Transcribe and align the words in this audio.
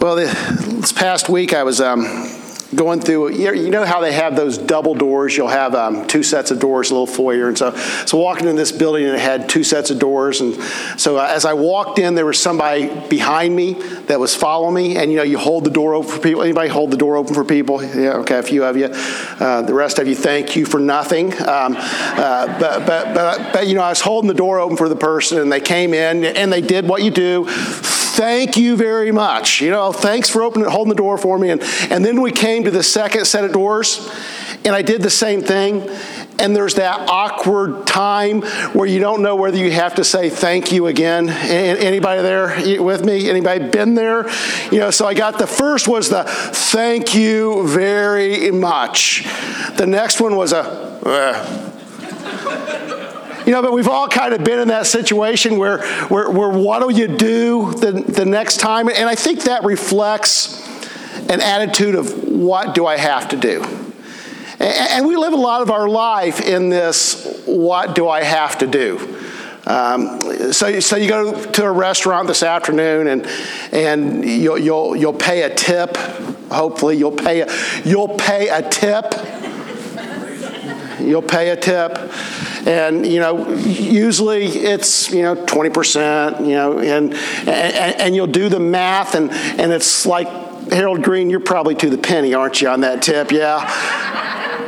Well, 0.00 0.16
this 0.16 0.92
past 0.92 1.28
week 1.28 1.52
I 1.52 1.62
was 1.62 1.78
um, 1.78 2.04
going 2.74 3.02
through, 3.02 3.34
you 3.34 3.68
know 3.68 3.84
how 3.84 4.00
they 4.00 4.14
have 4.14 4.34
those 4.34 4.56
double 4.56 4.94
doors? 4.94 5.36
You'll 5.36 5.48
have 5.48 5.74
um, 5.74 6.06
two 6.06 6.22
sets 6.22 6.50
of 6.50 6.58
doors, 6.58 6.90
a 6.90 6.94
little 6.94 7.06
foyer. 7.06 7.48
And 7.48 7.58
so, 7.58 7.76
so 8.06 8.16
walking 8.16 8.48
in 8.48 8.56
this 8.56 8.72
building 8.72 9.04
and 9.04 9.14
it 9.14 9.20
had 9.20 9.50
two 9.50 9.62
sets 9.62 9.90
of 9.90 9.98
doors. 9.98 10.40
And 10.40 10.54
so 10.98 11.18
uh, 11.18 11.28
as 11.30 11.44
I 11.44 11.52
walked 11.52 11.98
in, 11.98 12.14
there 12.14 12.24
was 12.24 12.40
somebody 12.40 12.88
behind 13.10 13.54
me 13.54 13.74
that 14.06 14.18
was 14.18 14.34
following 14.34 14.74
me. 14.74 14.96
And 14.96 15.10
you 15.10 15.18
know, 15.18 15.22
you 15.22 15.36
hold 15.36 15.64
the 15.64 15.70
door 15.70 15.92
open 15.92 16.10
for 16.10 16.18
people. 16.18 16.40
Anybody 16.44 16.70
hold 16.70 16.92
the 16.92 16.96
door 16.96 17.16
open 17.16 17.34
for 17.34 17.44
people? 17.44 17.84
Yeah, 17.84 18.12
okay, 18.20 18.38
a 18.38 18.42
few 18.42 18.64
of 18.64 18.78
you. 18.78 18.86
Uh, 18.86 19.60
the 19.60 19.74
rest 19.74 19.98
of 19.98 20.08
you, 20.08 20.14
thank 20.14 20.56
you 20.56 20.64
for 20.64 20.80
nothing. 20.80 21.34
Um, 21.42 21.76
uh, 21.76 22.58
but, 22.58 22.86
but, 22.86 23.14
but, 23.14 23.52
but, 23.52 23.66
you 23.66 23.74
know, 23.74 23.82
I 23.82 23.90
was 23.90 24.00
holding 24.00 24.28
the 24.28 24.34
door 24.34 24.60
open 24.60 24.78
for 24.78 24.88
the 24.88 24.96
person 24.96 25.40
and 25.40 25.52
they 25.52 25.60
came 25.60 25.92
in 25.92 26.24
and 26.24 26.50
they 26.50 26.62
did 26.62 26.88
what 26.88 27.02
you 27.02 27.10
do 27.10 27.46
thank 28.20 28.58
you 28.58 28.76
very 28.76 29.10
much. 29.10 29.62
You 29.62 29.70
know, 29.70 29.92
thanks 29.92 30.28
for 30.28 30.42
opening, 30.42 30.68
holding 30.68 30.90
the 30.90 30.94
door 30.94 31.16
for 31.16 31.38
me. 31.38 31.48
And, 31.48 31.62
and 31.88 32.04
then 32.04 32.20
we 32.20 32.30
came 32.30 32.64
to 32.64 32.70
the 32.70 32.82
second 32.82 33.24
set 33.24 33.44
of 33.44 33.52
doors, 33.52 34.10
and 34.62 34.74
I 34.76 34.82
did 34.82 35.00
the 35.00 35.08
same 35.08 35.40
thing. 35.40 35.88
And 36.38 36.54
there's 36.54 36.74
that 36.74 37.08
awkward 37.08 37.86
time 37.86 38.42
where 38.74 38.86
you 38.86 39.00
don't 39.00 39.22
know 39.22 39.36
whether 39.36 39.56
you 39.56 39.70
have 39.70 39.94
to 39.94 40.04
say 40.04 40.28
thank 40.28 40.70
you 40.70 40.86
again. 40.86 41.30
Anybody 41.30 42.20
there 42.20 42.82
with 42.82 43.02
me? 43.06 43.30
Anybody 43.30 43.66
been 43.66 43.94
there? 43.94 44.28
You 44.70 44.80
know, 44.80 44.90
so 44.90 45.06
I 45.06 45.14
got 45.14 45.38
the 45.38 45.46
first 45.46 45.88
was 45.88 46.10
the 46.10 46.24
thank 46.24 47.14
you 47.14 47.66
very 47.68 48.50
much. 48.50 49.24
The 49.78 49.86
next 49.86 50.20
one 50.20 50.36
was 50.36 50.52
a, 50.52 50.60
uh, 51.06 51.70
you 53.50 53.56
know, 53.56 53.62
but 53.62 53.72
we've 53.72 53.88
all 53.88 54.06
kind 54.06 54.32
of 54.32 54.44
been 54.44 54.60
in 54.60 54.68
that 54.68 54.86
situation 54.86 55.58
where, 55.58 55.82
where, 56.06 56.30
where 56.30 56.50
what 56.50 56.88
do 56.88 56.96
you 56.96 57.08
do 57.08 57.72
the, 57.72 57.90
the 57.90 58.24
next 58.24 58.58
time? 58.58 58.88
And 58.88 59.08
I 59.08 59.16
think 59.16 59.42
that 59.42 59.64
reflects 59.64 60.64
an 61.28 61.40
attitude 61.40 61.96
of 61.96 62.28
what 62.28 62.76
do 62.76 62.86
I 62.86 62.96
have 62.96 63.30
to 63.30 63.36
do? 63.36 63.64
And 64.60 65.04
we 65.04 65.16
live 65.16 65.32
a 65.32 65.36
lot 65.36 65.62
of 65.62 65.70
our 65.72 65.88
life 65.88 66.40
in 66.40 66.68
this 66.68 67.42
what 67.44 67.96
do 67.96 68.08
I 68.08 68.22
have 68.22 68.56
to 68.58 68.68
do? 68.68 69.18
Um, 69.66 70.20
so, 70.52 70.78
so 70.78 70.94
you 70.94 71.08
go 71.08 71.44
to 71.44 71.64
a 71.64 71.72
restaurant 71.72 72.28
this 72.28 72.44
afternoon 72.44 73.08
and, 73.08 73.26
and 73.72 74.24
you'll, 74.24 74.58
you'll, 74.58 74.94
you'll 74.94 75.12
pay 75.12 75.42
a 75.42 75.52
tip. 75.52 75.96
Hopefully, 76.52 76.96
you'll 76.96 77.10
pay 77.10 77.40
a, 77.40 77.48
you'll 77.84 78.16
pay 78.16 78.46
a 78.46 78.62
tip. 78.62 79.12
You'll 81.00 81.22
pay 81.22 81.48
a 81.48 81.56
tip 81.56 81.98
and 82.66 83.06
you 83.06 83.20
know 83.20 83.48
usually 83.54 84.44
it's 84.44 85.10
you 85.10 85.22
know 85.22 85.34
20% 85.34 86.40
you 86.40 86.54
know 86.54 86.78
and, 86.78 87.14
and 87.14 88.00
and 88.00 88.16
you'll 88.16 88.26
do 88.26 88.48
the 88.48 88.60
math 88.60 89.14
and 89.14 89.30
and 89.30 89.72
it's 89.72 90.06
like 90.06 90.28
Harold 90.70 91.02
Green 91.02 91.30
you're 91.30 91.40
probably 91.40 91.74
to 91.76 91.90
the 91.90 91.98
penny 91.98 92.34
aren't 92.34 92.60
you 92.60 92.68
on 92.68 92.80
that 92.80 93.02
tip? 93.02 93.32
Yeah 93.32 94.19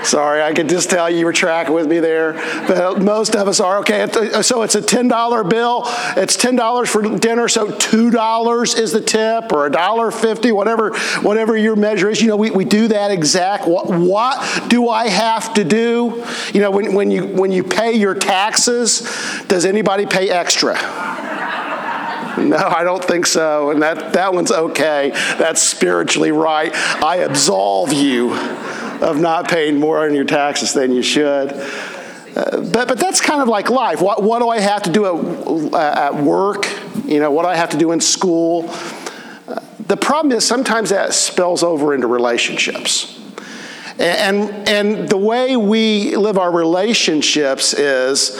Sorry, 0.05 0.43
I 0.43 0.53
could 0.53 0.69
just 0.69 0.91
tell 0.91 1.09
you 1.09 1.25
were 1.25 1.33
tracking 1.33 1.75
with 1.75 1.87
me 1.87 2.01
there. 2.01 2.33
But 2.67 3.01
most 3.01 3.37
of 3.37 3.49
us 3.49 3.61
are. 3.61 3.79
Okay, 3.79 4.03
uh, 4.03 4.43
so 4.43 4.63
it's 4.63 4.75
a 4.75 4.83
$10 4.83 5.49
bill. 5.49 5.83
It's 6.17 6.37
$10 6.37 6.89
for 6.89 7.19
dinner, 7.19 7.49
so 7.49 7.69
$2 7.69 8.79
is 8.79 8.93
the 8.93 9.01
tip 9.01 9.53
or 9.53 9.69
$1.50, 9.71 10.55
whatever, 10.55 10.97
whatever 11.21 11.57
your 11.57 11.77
measure 11.77 12.11
is. 12.11 12.21
You 12.21 12.29
know, 12.29 12.37
we, 12.37 12.51
we 12.51 12.65
do 12.65 12.89
that 12.89 13.11
exact. 13.11 13.67
What, 13.67 13.89
what 13.89 14.69
do 14.69 14.89
I 14.89 15.09
have 15.09 15.55
to 15.55 15.65
do? 15.65 16.25
You 16.53 16.61
know, 16.61 16.71
when, 16.71 16.95
when, 16.95 17.11
you, 17.11 17.27
when 17.27 17.53
you 17.53 17.63
pay 17.63 17.93
your 17.93 18.15
taxes, 18.15 19.01
does 19.49 19.65
anybody 19.65 20.07
pay 20.07 20.31
extra? 20.31 20.75
No, 22.39 22.57
I 22.57 22.83
don't 22.83 23.05
think 23.05 23.27
so. 23.27 23.71
And 23.71 23.83
that, 23.83 24.15
that 24.15 24.33
one's 24.35 24.51
okay. 24.51 25.11
That's 25.39 25.63
spiritually 25.63 26.33
right. 26.33 26.73
I 26.75 27.17
absolve 27.19 27.93
you 27.93 28.31
of 29.03 29.21
not 29.21 29.49
paying 29.49 29.79
more 29.79 30.05
on 30.07 30.15
your 30.15 30.25
taxes 30.25 30.73
than 30.73 30.93
you 30.93 31.03
should. 31.03 31.53
Uh, 32.35 32.63
but, 32.73 32.89
but 32.89 32.99
that's 32.99 33.21
kind 33.21 33.43
of 33.43 33.49
like 33.49 33.69
life. 33.69 34.01
What, 34.01 34.23
what 34.23 34.39
do 34.39 34.49
I 34.49 34.61
have 34.61 34.83
to 34.85 34.91
do 34.91 35.05
at, 35.05 35.75
uh, 35.75 36.01
at 36.07 36.15
work? 36.23 36.67
You 37.05 37.21
know, 37.21 37.31
what 37.31 37.43
do 37.43 37.49
I 37.49 37.57
have 37.57 37.71
to 37.71 37.77
do 37.77 37.93
in 37.93 38.01
school? 38.01 38.71
Uh, 38.71 39.61
the 39.87 39.97
problem 39.97 40.33
is 40.33 40.47
sometimes 40.47 40.91
that 40.91 41.13
spills 41.13 41.63
over 41.63 41.95
into 41.95 42.07
relationships. 42.07 43.19
And, 43.99 44.67
and 44.67 45.09
the 45.09 45.19
way 45.19 45.57
we 45.57 46.17
live 46.17 46.39
our 46.39 46.51
relationships 46.51 47.75
is 47.75 48.39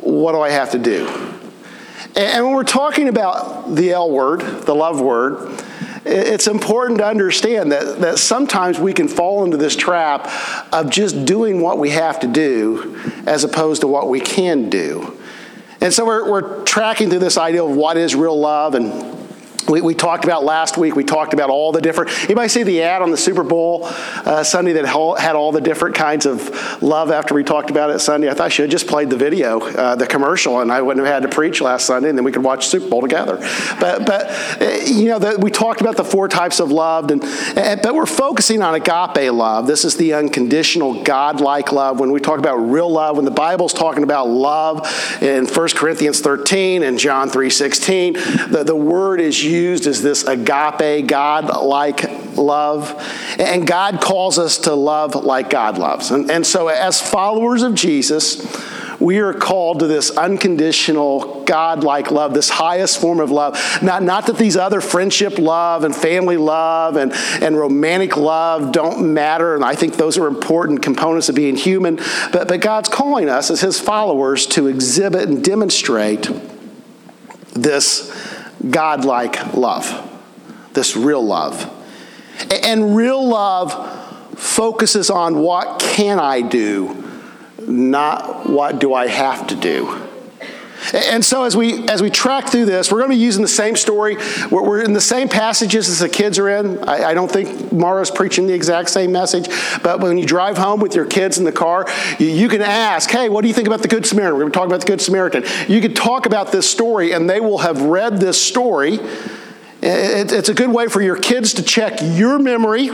what 0.00 0.32
do 0.32 0.40
I 0.40 0.50
have 0.50 0.72
to 0.72 0.78
do? 0.78 1.06
And 2.14 2.44
when 2.44 2.54
we're 2.54 2.64
talking 2.64 3.08
about 3.08 3.74
the 3.74 3.92
L 3.92 4.10
word, 4.10 4.40
the 4.40 4.74
love 4.74 5.00
word, 5.00 5.64
it's 6.04 6.46
important 6.46 6.98
to 6.98 7.06
understand 7.06 7.72
that, 7.72 8.00
that 8.00 8.18
sometimes 8.18 8.78
we 8.78 8.92
can 8.92 9.08
fall 9.08 9.44
into 9.44 9.56
this 9.56 9.76
trap 9.76 10.28
of 10.72 10.90
just 10.90 11.24
doing 11.24 11.60
what 11.60 11.78
we 11.78 11.90
have 11.90 12.20
to 12.20 12.26
do 12.26 12.98
as 13.26 13.44
opposed 13.44 13.82
to 13.82 13.86
what 13.86 14.08
we 14.08 14.20
can 14.20 14.68
do. 14.68 15.18
And 15.80 15.92
so 15.92 16.04
we're, 16.04 16.30
we're 16.30 16.64
tracking 16.64 17.10
through 17.10 17.20
this 17.20 17.36
idea 17.36 17.64
of 17.64 17.76
what 17.76 17.96
is 17.96 18.14
real 18.14 18.38
love 18.38 18.74
and 18.74 19.21
we, 19.72 19.80
we, 19.80 19.94
talked 19.94 20.24
about 20.24 20.44
last 20.44 20.76
week, 20.76 20.94
we 20.94 21.02
talked 21.02 21.32
about 21.32 21.48
all 21.48 21.72
the 21.72 21.80
different. 21.80 22.10
Anybody 22.24 22.48
see 22.48 22.62
the 22.62 22.82
ad 22.82 23.00
on 23.00 23.10
the 23.10 23.16
Super 23.16 23.42
Bowl 23.42 23.86
uh, 23.86 24.44
Sunday 24.44 24.74
that 24.74 24.84
had 24.84 25.34
all 25.34 25.50
the 25.50 25.62
different 25.62 25.96
kinds 25.96 26.26
of 26.26 26.82
love 26.82 27.10
after 27.10 27.34
we 27.34 27.42
talked 27.42 27.70
about 27.70 27.88
it 27.88 27.98
Sunday? 28.00 28.28
I 28.28 28.34
thought 28.34 28.46
I 28.46 28.48
should 28.50 28.64
have 28.64 28.70
just 28.70 28.86
played 28.86 29.08
the 29.08 29.16
video, 29.16 29.62
uh, 29.62 29.96
the 29.96 30.06
commercial, 30.06 30.60
and 30.60 30.70
I 30.70 30.82
wouldn't 30.82 31.06
have 31.06 31.14
had 31.14 31.30
to 31.30 31.34
preach 31.34 31.62
last 31.62 31.86
Sunday, 31.86 32.10
and 32.10 32.18
then 32.18 32.24
we 32.24 32.32
could 32.32 32.44
watch 32.44 32.68
Super 32.68 32.86
Bowl 32.86 33.00
together. 33.00 33.36
But, 33.80 34.04
but 34.04 34.30
uh, 34.60 34.84
you 34.84 35.06
know, 35.06 35.18
the, 35.18 35.38
we 35.40 35.50
talked 35.50 35.80
about 35.80 35.96
the 35.96 36.04
four 36.04 36.28
types 36.28 36.60
of 36.60 36.70
love, 36.70 37.10
and, 37.10 37.24
and, 37.56 37.80
but 37.80 37.94
we're 37.94 38.04
focusing 38.04 38.60
on 38.60 38.74
agape 38.74 39.32
love. 39.32 39.66
This 39.66 39.86
is 39.86 39.96
the 39.96 40.12
unconditional, 40.12 41.02
God-like 41.02 41.72
love. 41.72 41.98
When 41.98 42.12
we 42.12 42.20
talk 42.20 42.38
about 42.38 42.56
real 42.56 42.90
love, 42.90 43.16
when 43.16 43.24
the 43.24 43.30
Bible's 43.30 43.72
talking 43.72 44.02
about 44.02 44.28
love 44.28 44.86
in 45.22 45.46
1 45.46 45.68
Corinthians 45.70 46.20
13 46.20 46.82
and 46.82 46.98
John 46.98 47.30
3.16, 47.30 48.50
the, 48.50 48.64
the 48.64 48.76
word 48.76 49.18
is 49.18 49.42
used 49.42 49.61
as 49.70 50.02
this 50.02 50.24
agape, 50.24 51.06
God 51.06 51.62
like 51.62 52.02
love. 52.36 52.94
And 53.38 53.66
God 53.66 54.00
calls 54.00 54.38
us 54.38 54.58
to 54.58 54.74
love 54.74 55.14
like 55.14 55.50
God 55.50 55.78
loves. 55.78 56.10
And, 56.10 56.30
and 56.30 56.46
so, 56.46 56.68
as 56.68 57.00
followers 57.00 57.62
of 57.62 57.74
Jesus, 57.74 58.44
we 59.02 59.18
are 59.18 59.34
called 59.34 59.80
to 59.80 59.88
this 59.88 60.10
unconditional 60.10 61.42
God 61.44 61.82
like 61.82 62.10
love, 62.10 62.34
this 62.34 62.48
highest 62.48 63.00
form 63.00 63.18
of 63.18 63.30
love. 63.30 63.58
Not, 63.82 64.02
not 64.02 64.26
that 64.26 64.38
these 64.38 64.56
other 64.56 64.80
friendship 64.80 65.38
love 65.38 65.82
and 65.82 65.94
family 65.94 66.36
love 66.36 66.96
and, 66.96 67.12
and 67.42 67.56
romantic 67.56 68.16
love 68.16 68.70
don't 68.70 69.12
matter, 69.12 69.56
and 69.56 69.64
I 69.64 69.74
think 69.74 69.96
those 69.96 70.18
are 70.18 70.28
important 70.28 70.82
components 70.82 71.28
of 71.28 71.34
being 71.34 71.56
human, 71.56 71.96
but, 72.32 72.46
but 72.46 72.60
God's 72.60 72.88
calling 72.88 73.28
us 73.28 73.50
as 73.50 73.60
His 73.60 73.80
followers 73.80 74.46
to 74.48 74.68
exhibit 74.68 75.28
and 75.28 75.42
demonstrate 75.42 76.30
this 77.54 78.10
God-like 78.70 79.54
love, 79.54 80.10
this 80.72 80.96
real 80.96 81.24
love. 81.24 81.70
And 82.64 82.96
real 82.96 83.26
love 83.26 84.38
focuses 84.38 85.10
on 85.10 85.38
what 85.38 85.80
can 85.80 86.18
I 86.18 86.40
do, 86.40 87.04
not 87.66 88.48
what 88.48 88.78
do 88.78 88.94
I 88.94 89.08
have 89.08 89.46
to 89.48 89.56
do. 89.56 90.08
And 90.92 91.24
so 91.24 91.44
as 91.44 91.56
we 91.56 91.88
as 91.88 92.02
we 92.02 92.10
track 92.10 92.48
through 92.48 92.66
this, 92.66 92.90
we're 92.90 92.98
going 92.98 93.10
to 93.10 93.16
be 93.16 93.22
using 93.22 93.42
the 93.42 93.48
same 93.48 93.76
story. 93.76 94.16
We're, 94.50 94.62
we're 94.62 94.82
in 94.82 94.92
the 94.92 95.00
same 95.00 95.28
passages 95.28 95.88
as 95.88 96.00
the 96.00 96.08
kids 96.08 96.38
are 96.38 96.48
in. 96.48 96.82
I, 96.84 97.10
I, 97.10 97.14
don't 97.14 97.30
think 97.30 97.72
Mara's 97.72 98.10
preaching 98.10 98.46
the 98.46 98.52
exact 98.52 98.90
same 98.90 99.12
message, 99.12 99.48
but 99.82 100.00
when 100.00 100.18
you 100.18 100.26
drive 100.26 100.58
home 100.58 100.80
with 100.80 100.94
your 100.94 101.06
kids 101.06 101.38
in 101.38 101.44
the 101.44 101.52
car, 101.52 101.86
you, 102.18 102.26
you 102.28 102.48
can 102.48 102.62
ask, 102.62 103.10
"Hey, 103.10 103.28
what 103.28 103.42
do 103.42 103.48
you 103.48 103.54
think 103.54 103.66
about 103.66 103.82
the 103.82 103.88
Good 103.88 104.06
Samaritan?" 104.06 104.34
We're 104.34 104.42
going 104.42 104.52
to 104.52 104.58
talk 104.58 104.66
about 104.66 104.80
the 104.80 104.86
Good 104.86 105.00
Samaritan. 105.00 105.44
You 105.68 105.80
could 105.80 105.96
talk 105.96 106.26
about 106.26 106.52
this 106.52 106.68
story, 106.68 107.12
and 107.12 107.28
they 107.28 107.40
will 107.40 107.58
have 107.58 107.80
read 107.82 108.18
this 108.18 108.40
story. 108.40 108.94
It, 109.82 110.32
it's 110.32 110.48
a 110.48 110.54
good 110.54 110.70
way 110.70 110.88
for 110.88 111.02
your 111.02 111.16
kids 111.16 111.54
to 111.54 111.62
check 111.62 111.98
your 112.02 112.38
memory 112.38 112.90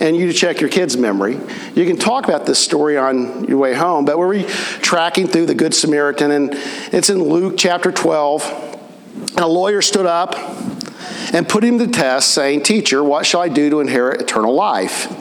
and 0.00 0.16
you 0.16 0.26
to 0.26 0.32
check 0.32 0.60
your 0.60 0.70
kids' 0.70 0.96
memory. 0.96 1.38
You 1.74 1.86
can 1.86 1.96
talk 1.96 2.24
about 2.26 2.46
this 2.46 2.58
story 2.58 2.96
on 2.96 3.44
your 3.44 3.58
way 3.58 3.74
home, 3.74 4.04
but 4.04 4.18
we're 4.18 4.44
tracking 4.44 5.26
through 5.26 5.46
the 5.46 5.54
Good 5.54 5.74
Samaritan, 5.74 6.30
and 6.30 6.50
it's 6.92 7.10
in 7.10 7.22
Luke 7.22 7.54
chapter 7.56 7.90
12. 7.90 8.66
And 9.30 9.40
a 9.40 9.46
lawyer 9.46 9.82
stood 9.82 10.06
up 10.06 10.36
and 11.32 11.48
put 11.48 11.64
him 11.64 11.78
to 11.78 11.86
the 11.86 11.92
test, 11.92 12.32
saying, 12.32 12.62
Teacher, 12.62 13.02
what 13.02 13.26
shall 13.26 13.40
I 13.40 13.48
do 13.48 13.70
to 13.70 13.80
inherit 13.80 14.20
eternal 14.20 14.54
life? 14.54 15.12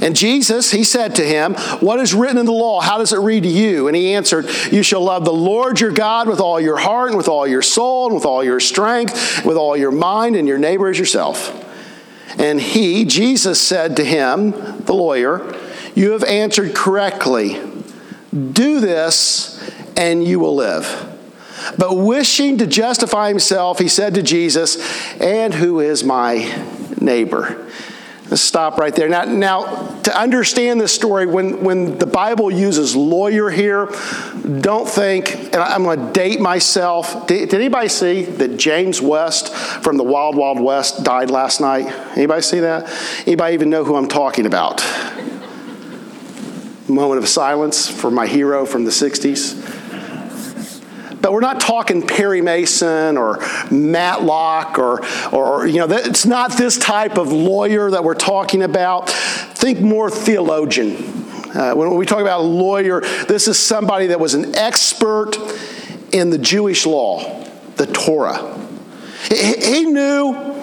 And 0.00 0.14
Jesus, 0.14 0.70
he 0.70 0.84
said 0.84 1.16
to 1.16 1.24
him, 1.24 1.54
What 1.80 1.98
is 1.98 2.14
written 2.14 2.38
in 2.38 2.46
the 2.46 2.52
law? 2.52 2.80
How 2.80 2.98
does 2.98 3.12
it 3.12 3.18
read 3.18 3.42
to 3.42 3.48
you? 3.48 3.88
And 3.88 3.96
he 3.96 4.14
answered, 4.14 4.48
You 4.70 4.84
shall 4.84 5.00
love 5.00 5.24
the 5.24 5.32
Lord 5.32 5.80
your 5.80 5.90
God 5.90 6.28
with 6.28 6.40
all 6.40 6.60
your 6.60 6.76
heart, 6.76 7.08
and 7.08 7.16
with 7.16 7.26
all 7.28 7.46
your 7.46 7.62
soul, 7.62 8.06
and 8.06 8.14
with 8.14 8.24
all 8.24 8.44
your 8.44 8.60
strength, 8.60 9.44
with 9.44 9.56
all 9.56 9.76
your 9.76 9.90
mind, 9.90 10.36
and 10.36 10.46
your 10.46 10.58
neighbor 10.58 10.88
as 10.88 10.98
yourself. 10.98 11.64
And 12.38 12.60
he, 12.60 13.04
Jesus, 13.04 13.60
said 13.60 13.96
to 13.96 14.04
him, 14.04 14.52
the 14.84 14.94
lawyer, 14.94 15.54
You 15.94 16.12
have 16.12 16.24
answered 16.24 16.74
correctly. 16.74 17.60
Do 18.30 18.80
this, 18.80 19.58
and 19.96 20.22
you 20.22 20.38
will 20.38 20.54
live. 20.54 21.04
But 21.76 21.96
wishing 21.96 22.58
to 22.58 22.66
justify 22.66 23.28
himself, 23.28 23.78
he 23.78 23.88
said 23.88 24.14
to 24.14 24.22
Jesus, 24.22 24.78
And 25.20 25.54
who 25.54 25.80
is 25.80 26.04
my 26.04 26.64
neighbor? 27.00 27.66
Let's 28.30 28.42
stop 28.42 28.76
right 28.76 28.94
there. 28.94 29.08
Now, 29.08 29.24
now 29.24 29.86
to 30.02 30.18
understand 30.18 30.78
this 30.78 30.94
story, 30.94 31.24
when, 31.24 31.64
when 31.64 31.96
the 31.96 32.06
Bible 32.06 32.50
uses 32.50 32.94
lawyer 32.94 33.48
here, 33.48 33.86
don't 34.60 34.86
think, 34.86 35.34
and 35.34 35.56
I'm 35.56 35.82
going 35.82 35.98
to 35.98 36.12
date 36.12 36.38
myself. 36.38 37.26
Did, 37.26 37.48
did, 37.48 37.54
anybody 37.54 37.88
see 37.88 38.24
that 38.24 38.58
James 38.58 39.00
West 39.00 39.54
from 39.54 39.96
the 39.96 40.04
Wild 40.04 40.36
Wild 40.36 40.60
West 40.60 41.04
died 41.04 41.30
last 41.30 41.62
night? 41.62 41.86
Anybody 42.16 42.42
see 42.42 42.60
that? 42.60 42.92
Anybody 43.26 43.54
even 43.54 43.70
know 43.70 43.84
who 43.84 43.96
I'm 43.96 44.08
talking 44.08 44.44
about? 44.44 44.84
Moment 46.86 47.22
of 47.22 47.28
silence 47.28 47.88
for 47.88 48.10
my 48.10 48.26
hero 48.26 48.66
from 48.66 48.84
the 48.84 48.90
60s. 48.90 49.77
But 51.28 51.34
we're 51.34 51.40
not 51.40 51.60
talking 51.60 52.06
Perry 52.06 52.40
Mason 52.40 53.18
or 53.18 53.38
Matlock 53.70 54.78
or, 54.78 55.04
or 55.30 55.66
you 55.66 55.76
know, 55.76 55.86
it's 55.90 56.24
not 56.24 56.56
this 56.56 56.78
type 56.78 57.18
of 57.18 57.30
lawyer 57.30 57.90
that 57.90 58.02
we're 58.02 58.14
talking 58.14 58.62
about. 58.62 59.10
Think 59.10 59.78
more 59.78 60.08
theologian. 60.08 60.96
Uh, 61.54 61.74
when 61.74 61.94
we 61.96 62.06
talk 62.06 62.22
about 62.22 62.40
a 62.40 62.42
lawyer, 62.44 63.02
this 63.26 63.46
is 63.46 63.58
somebody 63.58 64.06
that 64.06 64.18
was 64.18 64.32
an 64.32 64.54
expert 64.54 65.36
in 66.12 66.30
the 66.30 66.38
Jewish 66.38 66.86
law, 66.86 67.44
the 67.76 67.84
Torah. 67.84 68.58
He, 69.28 69.52
he 69.52 69.84
knew 69.84 70.62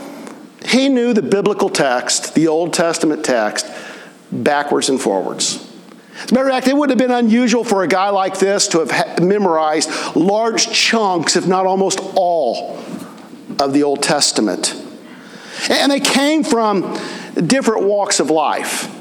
he 0.66 0.90
knew 0.90 1.14
the 1.14 1.22
biblical 1.22 1.70
text, 1.70 2.34
the 2.34 2.48
Old 2.48 2.74
Testament 2.74 3.24
text, 3.24 3.68
backwards 4.32 4.90
and 4.90 5.00
forwards. 5.00 5.75
As 6.24 6.32
a 6.32 6.34
matter 6.34 6.48
of 6.48 6.54
fact, 6.54 6.68
it 6.68 6.76
wouldn't 6.76 7.00
have 7.00 7.10
been 7.10 7.16
unusual 7.16 7.64
for 7.64 7.84
a 7.84 7.88
guy 7.88 8.10
like 8.10 8.40
this 8.40 8.68
to 8.70 8.86
have 8.86 9.22
memorized 9.22 9.90
large 10.16 10.72
chunks, 10.72 11.36
if 11.36 11.46
not 11.46 11.66
almost 11.66 12.00
all, 12.16 12.78
of 13.60 13.74
the 13.74 13.84
Old 13.84 14.02
Testament. 14.02 14.76
And 15.70 15.92
they 15.92 16.00
came 16.00 16.44
from 16.44 16.98
different 17.36 17.84
walks 17.84 18.20
of 18.20 18.30
life. 18.30 18.92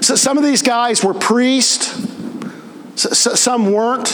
So 0.00 0.14
some 0.14 0.38
of 0.38 0.44
these 0.44 0.62
guys 0.62 1.04
were 1.04 1.14
priests, 1.14 2.08
some 2.96 3.72
weren't. 3.72 4.08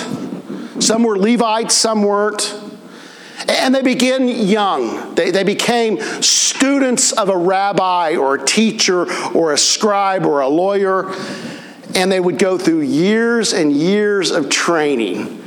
Some 0.82 1.02
were 1.02 1.18
Levites, 1.18 1.74
some 1.74 2.02
weren't. 2.02 2.54
And 3.48 3.74
they 3.74 3.82
began 3.82 4.28
young. 4.28 5.14
They, 5.14 5.30
they 5.30 5.44
became 5.44 6.00
students 6.22 7.12
of 7.12 7.28
a 7.28 7.36
rabbi 7.36 8.16
or 8.16 8.36
a 8.36 8.44
teacher 8.44 9.10
or 9.32 9.52
a 9.52 9.58
scribe 9.58 10.26
or 10.26 10.40
a 10.40 10.48
lawyer 10.48 11.12
and 11.98 12.12
they 12.12 12.20
would 12.20 12.38
go 12.38 12.56
through 12.56 12.82
years 12.82 13.52
and 13.52 13.72
years 13.72 14.30
of 14.30 14.48
training 14.48 15.42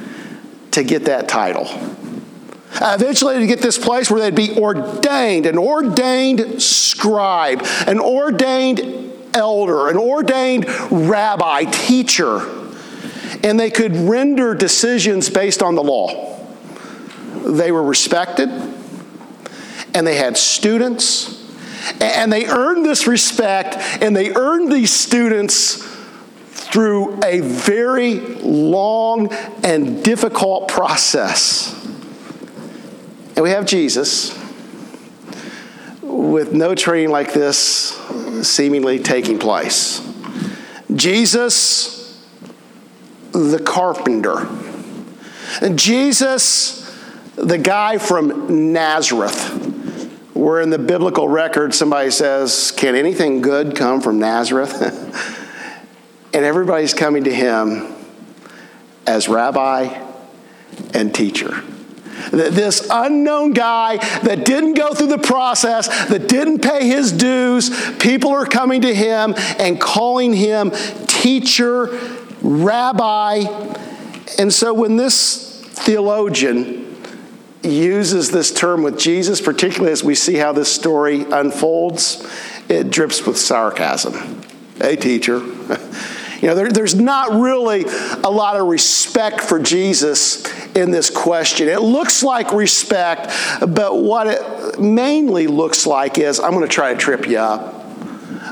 to 0.72 0.84
get 0.84 1.06
that 1.06 1.30
title. 1.30 1.66
Uh, 2.74 2.98
eventually, 3.00 3.40
to 3.40 3.48
get 3.48 3.62
this 3.62 3.78
place 3.78 4.12
where 4.12 4.20
they'd 4.20 4.36
be 4.36 4.58
ordained, 4.60 5.46
an 5.46 5.58
ordained 5.58 6.62
scribe, 6.62 7.66
an 7.88 8.02
ordained 8.02 9.14
elder, 9.34 9.88
an 9.88 9.96
ordained 9.96 10.68
rabbi, 10.92 11.64
teacher, 11.64 12.42
and 13.44 13.58
they 13.58 13.72
could 13.72 13.96
render 13.96 14.54
decisions 14.54 15.30
based 15.30 15.64
on 15.64 15.76
the 15.76 15.84
law. 15.84 16.38
They 17.46 17.72
were 17.72 17.84
respected, 17.84 18.50
and 19.94 20.06
they 20.06 20.16
had 20.16 20.36
students, 20.36 21.50
and 22.02 22.32
they 22.32 22.46
earned 22.48 22.86
this 22.86 23.08
respect, 23.08 23.76
and 24.02 24.14
they 24.14 24.34
earned 24.36 24.70
these 24.70 24.94
students 24.94 25.91
through 26.72 27.20
a 27.24 27.42
very 27.42 28.20
long 28.20 29.32
and 29.64 30.04
difficult 30.04 30.70
process. 30.70 31.74
And 33.36 33.44
we 33.44 33.50
have 33.50 33.66
Jesus 33.66 34.38
with 36.02 36.54
no 36.54 36.76
training 36.76 37.10
like 37.10 37.34
this 37.34 37.98
seemingly 38.48 39.00
taking 39.00 39.38
place. 39.38 40.08
Jesus, 40.96 42.26
the 43.32 43.60
carpenter. 43.60 44.48
Jesus, 45.76 46.80
the 47.36 47.58
guy 47.58 47.98
from 47.98 48.72
Nazareth, 48.72 49.50
where 50.34 50.62
in 50.62 50.70
the 50.70 50.80
biblical 50.80 51.28
record 51.28 51.74
somebody 51.74 52.12
says, 52.12 52.72
Can 52.72 52.96
anything 52.96 53.42
good 53.42 53.76
come 53.76 54.02
from 54.02 54.20
Nazareth? 54.20 55.38
And 56.34 56.46
everybody's 56.46 56.94
coming 56.94 57.26
to 57.26 57.34
him 57.34 57.94
as 59.06 59.28
rabbi 59.28 60.08
and 60.94 61.14
teacher. 61.14 61.64
This 62.32 62.88
unknown 62.90 63.54
guy 63.54 63.98
that 63.98 64.46
didn't 64.46 64.76
go 64.76 64.94
through 64.94 65.08
the 65.08 65.18
process, 65.18 65.88
that 66.08 66.30
didn't 66.30 66.60
pay 66.60 66.88
his 66.88 67.12
dues, 67.12 67.70
people 67.98 68.32
are 68.32 68.46
coming 68.46 68.82
to 68.82 68.94
him 68.94 69.34
and 69.60 69.82
calling 69.82 70.34
him 70.34 70.72
teacher, 71.08 71.88
rabbi. 72.42 73.44
And 74.38 74.54
so 74.54 74.74
when 74.74 74.98
this 74.98 75.62
theologian 75.66 76.96
uses 77.64 78.32
this 78.32 78.52
term 78.54 78.84
with 78.84 79.00
Jesus, 79.00 79.42
particularly 79.42 79.92
as 79.92 80.04
we 80.04 80.16
see 80.16 80.36
how 80.36 80.52
this 80.52 80.72
story 80.72 81.24
unfolds, 81.24 82.28
it 82.70 82.90
drips 82.90 83.26
with 83.26 83.38
sarcasm. 83.38 84.42
Hey, 84.78 84.96
teacher. 84.96 85.42
You 86.42 86.48
know, 86.48 86.56
there, 86.56 86.70
there's 86.70 86.96
not 86.96 87.40
really 87.40 87.84
a 87.84 88.30
lot 88.30 88.60
of 88.60 88.68
respect 88.68 89.42
for 89.42 89.60
Jesus 89.60 90.44
in 90.76 90.90
this 90.90 91.12
question. 91.12 91.70
It 91.70 91.82
looks 91.82 92.24
like 92.24 92.52
respect, 92.52 93.32
but 93.68 94.02
what 94.02 94.26
it 94.26 94.80
mainly 94.80 95.46
looks 95.46 95.86
like 95.86 96.18
is 96.18 96.40
I'm 96.40 96.52
going 96.52 96.68
to 96.68 96.74
try 96.74 96.94
to 96.94 97.00
trip 97.00 97.28
you 97.28 97.38
up. 97.38 97.78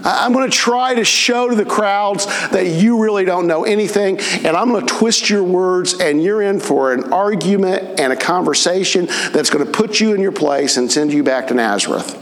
I'm 0.04 0.34
going 0.34 0.50
to 0.50 0.56
try 0.56 0.94
to 0.96 1.04
show 1.04 1.50
to 1.50 1.56
the 1.56 1.66
crowds 1.66 2.28
that 2.52 2.68
you 2.68 3.02
really 3.02 3.26
don't 3.26 3.48
know 3.48 3.64
anything, 3.64 4.20
and 4.20 4.56
I'm 4.56 4.70
going 4.70 4.86
to 4.86 4.94
twist 4.94 5.30
your 5.30 5.44
words, 5.44 6.00
and 6.00 6.22
you're 6.22 6.44
in 6.44 6.60
for 6.60 6.94
an 6.94 7.12
argument 7.12 8.00
and 8.00 8.14
a 8.14 8.16
conversation 8.16 9.08
that's 9.32 9.50
going 9.50 9.66
to 9.66 9.72
put 9.72 10.00
you 10.00 10.14
in 10.14 10.22
your 10.22 10.32
place 10.32 10.78
and 10.78 10.92
send 10.92 11.12
you 11.12 11.24
back 11.24 11.48
to 11.48 11.56
Nazareth. 11.56 12.14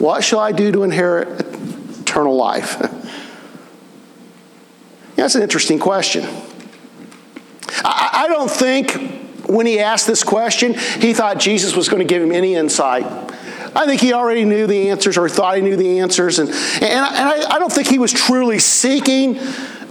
What 0.00 0.22
shall 0.22 0.38
I 0.38 0.52
do 0.52 0.70
to 0.70 0.84
inherit 0.84 1.40
eternal 2.00 2.36
life? 2.36 2.80
That's 5.20 5.34
an 5.34 5.42
interesting 5.42 5.78
question. 5.78 6.24
I, 7.84 8.24
I 8.24 8.28
don't 8.28 8.50
think 8.50 8.92
when 9.46 9.66
he 9.66 9.78
asked 9.78 10.06
this 10.06 10.24
question, 10.24 10.72
he 10.72 11.12
thought 11.12 11.38
Jesus 11.38 11.76
was 11.76 11.90
going 11.90 12.00
to 12.00 12.06
give 12.06 12.22
him 12.22 12.32
any 12.32 12.54
insight. 12.54 13.04
I 13.76 13.84
think 13.84 14.00
he 14.00 14.14
already 14.14 14.46
knew 14.46 14.66
the 14.66 14.88
answers 14.88 15.18
or 15.18 15.28
thought 15.28 15.56
he 15.56 15.62
knew 15.62 15.76
the 15.76 15.98
answers. 15.98 16.38
And, 16.38 16.48
and, 16.48 16.84
and 16.84 16.94
I, 17.04 17.56
I 17.56 17.58
don't 17.58 17.70
think 17.70 17.86
he 17.88 17.98
was 17.98 18.14
truly 18.14 18.58
seeking 18.58 19.36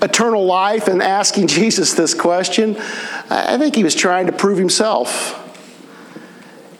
eternal 0.01 0.47
life 0.47 0.87
and 0.87 0.99
asking 0.99 1.47
Jesus 1.59 1.93
this 1.93 2.15
question. 2.15 2.75
I 3.29 3.59
think 3.59 3.75
he 3.75 3.83
was 3.83 3.93
trying 3.93 4.25
to 4.25 4.31
prove 4.31 4.57
himself. 4.57 5.45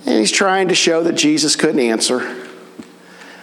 And 0.07 0.17
he's 0.17 0.31
trying 0.31 0.69
to 0.69 0.75
show 0.75 1.03
that 1.03 1.13
Jesus 1.13 1.55
couldn't 1.55 1.81
answer. 1.81 2.48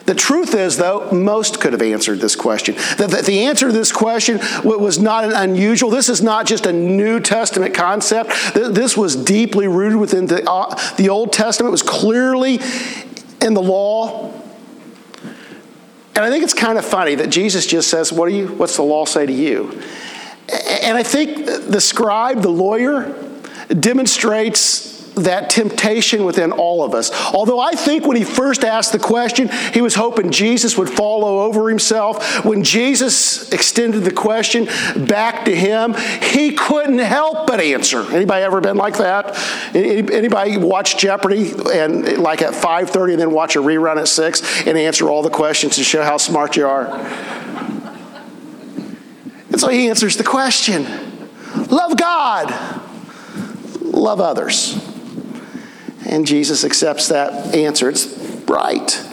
The 0.07 0.15
truth 0.15 0.55
is, 0.55 0.77
though, 0.77 1.11
most 1.11 1.61
could 1.61 1.73
have 1.73 1.83
answered 1.83 2.21
this 2.21 2.37
question. 2.37 2.77
That 2.97 3.25
the 3.27 3.41
answer 3.47 3.67
to 3.67 3.73
this 3.73 3.91
question 3.91 4.39
was 4.65 4.99
not 4.99 5.25
an 5.25 5.33
unusual, 5.33 5.91
this 5.91 6.09
is 6.09 6.23
not 6.23 6.47
just 6.47 6.65
a 6.65 6.73
New 6.73 7.21
Testament 7.21 7.75
concept. 7.75 8.31
This 8.55 8.97
was 8.97 9.17
deeply 9.17 9.67
rooted 9.67 9.99
within 9.99 10.27
the, 10.27 10.49
uh, 10.49 10.95
the 10.97 11.09
Old 11.09 11.33
Testament, 11.33 11.71
it 11.71 11.73
was 11.73 11.83
clearly 11.83 12.61
in 13.43 13.55
the 13.55 13.63
law. 13.63 14.33
And 16.15 16.25
I 16.25 16.31
think 16.31 16.45
it's 16.45 16.55
kind 16.55 16.79
of 16.79 16.85
funny 16.85 17.17
that 17.17 17.29
Jesus 17.29 17.67
just 17.67 17.91
says, 17.91 18.13
what 18.13 18.29
do 18.29 18.35
you, 18.35 18.47
What's 18.49 18.77
the 18.77 18.83
law 18.83 19.05
say 19.05 19.27
to 19.27 19.33
you? 19.33 19.83
And 20.83 20.97
I 20.97 21.03
think 21.03 21.47
the 21.47 21.81
scribe, 21.81 22.41
the 22.41 22.49
lawyer, 22.49 23.13
demonstrates 23.69 24.96
that 25.17 25.49
temptation 25.51 26.25
within 26.25 26.53
all 26.53 26.85
of 26.85 26.95
us. 26.95 27.11
Although 27.33 27.59
I 27.59 27.73
think 27.73 28.07
when 28.07 28.17
he 28.17 28.25
first 28.25 28.65
asked 28.65 28.93
the 28.93 28.99
question, 28.99 29.49
he 29.73 29.81
was 29.81 29.95
hoping 29.95 30.31
Jesus 30.31 30.77
would 30.77 30.91
follow 30.91 31.41
over 31.41 31.69
himself. 31.69 32.45
When 32.45 32.63
Jesus 32.63 33.51
extended 33.51 34.05
the 34.05 34.13
question 34.13 34.67
back 35.07 35.47
to 35.47 35.57
him, 35.57 35.95
he 36.23 36.53
couldn't 36.53 36.99
help 36.99 37.47
but 37.47 37.61
answer. 37.61 38.03
Anybody 38.13 38.45
ever 38.45 38.61
been 38.61 38.77
like 38.77 38.99
that? 38.99 39.39
Anybody 39.75 40.59
watch 40.59 40.99
Jeopardy 40.99 41.53
and 41.73 42.19
like 42.19 42.43
at 42.43 42.53
5:30 42.53 43.13
and 43.13 43.21
then 43.21 43.31
watch 43.31 43.57
a 43.57 43.61
rerun 43.61 43.97
at 43.97 44.09
6 44.09 44.67
and 44.67 44.77
answer 44.77 45.09
all 45.09 45.23
the 45.23 45.31
questions 45.31 45.77
to 45.77 45.85
show 45.85 46.03
how 46.03 46.19
smart 46.19 46.57
you 46.57 46.67
are? 46.67 46.87
And 49.51 49.59
so 49.59 49.69
he 49.69 49.89
answers 49.89 50.19
the 50.19 50.25
question. 50.25 50.87
Love 51.71 51.97
God. 51.97 52.55
Love 53.81 54.21
others. 54.21 54.86
And 56.07 56.27
Jesus 56.27 56.65
accepts 56.65 57.09
that 57.09 57.55
answer. 57.55 57.89
It's 57.89 58.07
right. 58.47 59.05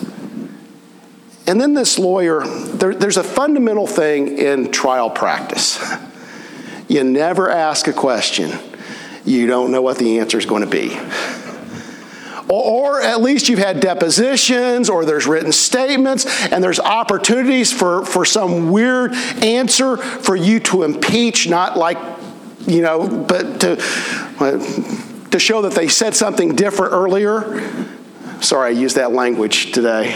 And 1.46 1.60
then 1.60 1.74
this 1.74 2.00
lawyer, 2.00 2.46
there, 2.46 2.96
there's 2.96 3.18
a 3.18 3.24
fundamental 3.24 3.88
thing 3.88 4.38
in 4.38 4.72
trial 4.72 5.10
practice. 5.10 5.84
You 6.88 7.04
never 7.04 7.50
ask 7.50 7.88
a 7.88 7.94
question 7.94 8.52
you 9.26 9.48
don't 9.48 9.72
know 9.72 9.82
what 9.82 9.98
the 9.98 10.20
answer 10.20 10.38
is 10.38 10.46
going 10.46 10.64
to 10.64 10.70
be. 10.70 11.00
Or, 12.50 13.02
at 13.02 13.22
least 13.22 13.50
you've 13.50 13.60
had 13.60 13.80
depositions, 13.80 14.90
or 14.90 15.06
there's 15.06 15.26
written 15.26 15.52
statements, 15.52 16.26
and 16.52 16.64
there's 16.64 16.80
opportunities 16.80 17.72
for, 17.72 18.06
for 18.06 18.26
some 18.26 18.72
weird 18.72 19.14
answer 19.42 19.98
for 19.98 20.36
you 20.36 20.60
to 20.60 20.84
impeach, 20.84 21.48
not 21.50 21.78
like, 21.78 21.98
you 22.68 22.82
know, 22.82 23.08
but 23.08 23.62
to, 23.62 23.78
to 25.34 25.40
show 25.40 25.64
that 25.64 25.74
they 25.74 25.88
said 25.88 26.16
something 26.16 26.56
different 26.56 26.94
earlier. 26.94 27.60
Sorry, 28.40 28.68
I 28.68 28.80
used 28.80 28.98
that 28.98 29.14
language 29.14 29.72
today. 29.72 30.16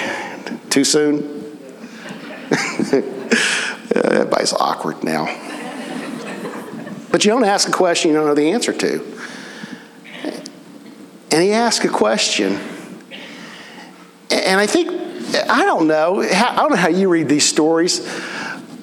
Too 0.69 0.83
soon? 0.83 1.59
Everybody's 3.95 4.53
awkward 4.53 5.03
now. 5.03 5.25
But 7.09 7.25
you 7.25 7.31
don't 7.31 7.45
ask 7.45 7.67
a 7.67 7.71
question 7.71 8.12
you 8.12 8.17
don't 8.17 8.27
know 8.27 8.36
the 8.36 8.51
answer 8.51 8.71
to. 8.74 9.17
And 11.31 11.41
he 11.41 11.51
asked 11.51 11.83
a 11.83 11.89
question. 11.89 12.59
And 14.29 14.59
I 14.59 14.67
think, 14.67 14.91
I 15.50 15.65
don't 15.65 15.88
know, 15.88 16.21
I 16.21 16.55
don't 16.57 16.69
know 16.69 16.75
how 16.75 16.89
you 16.89 17.09
read 17.09 17.27
these 17.27 17.45
stories. 17.45 18.07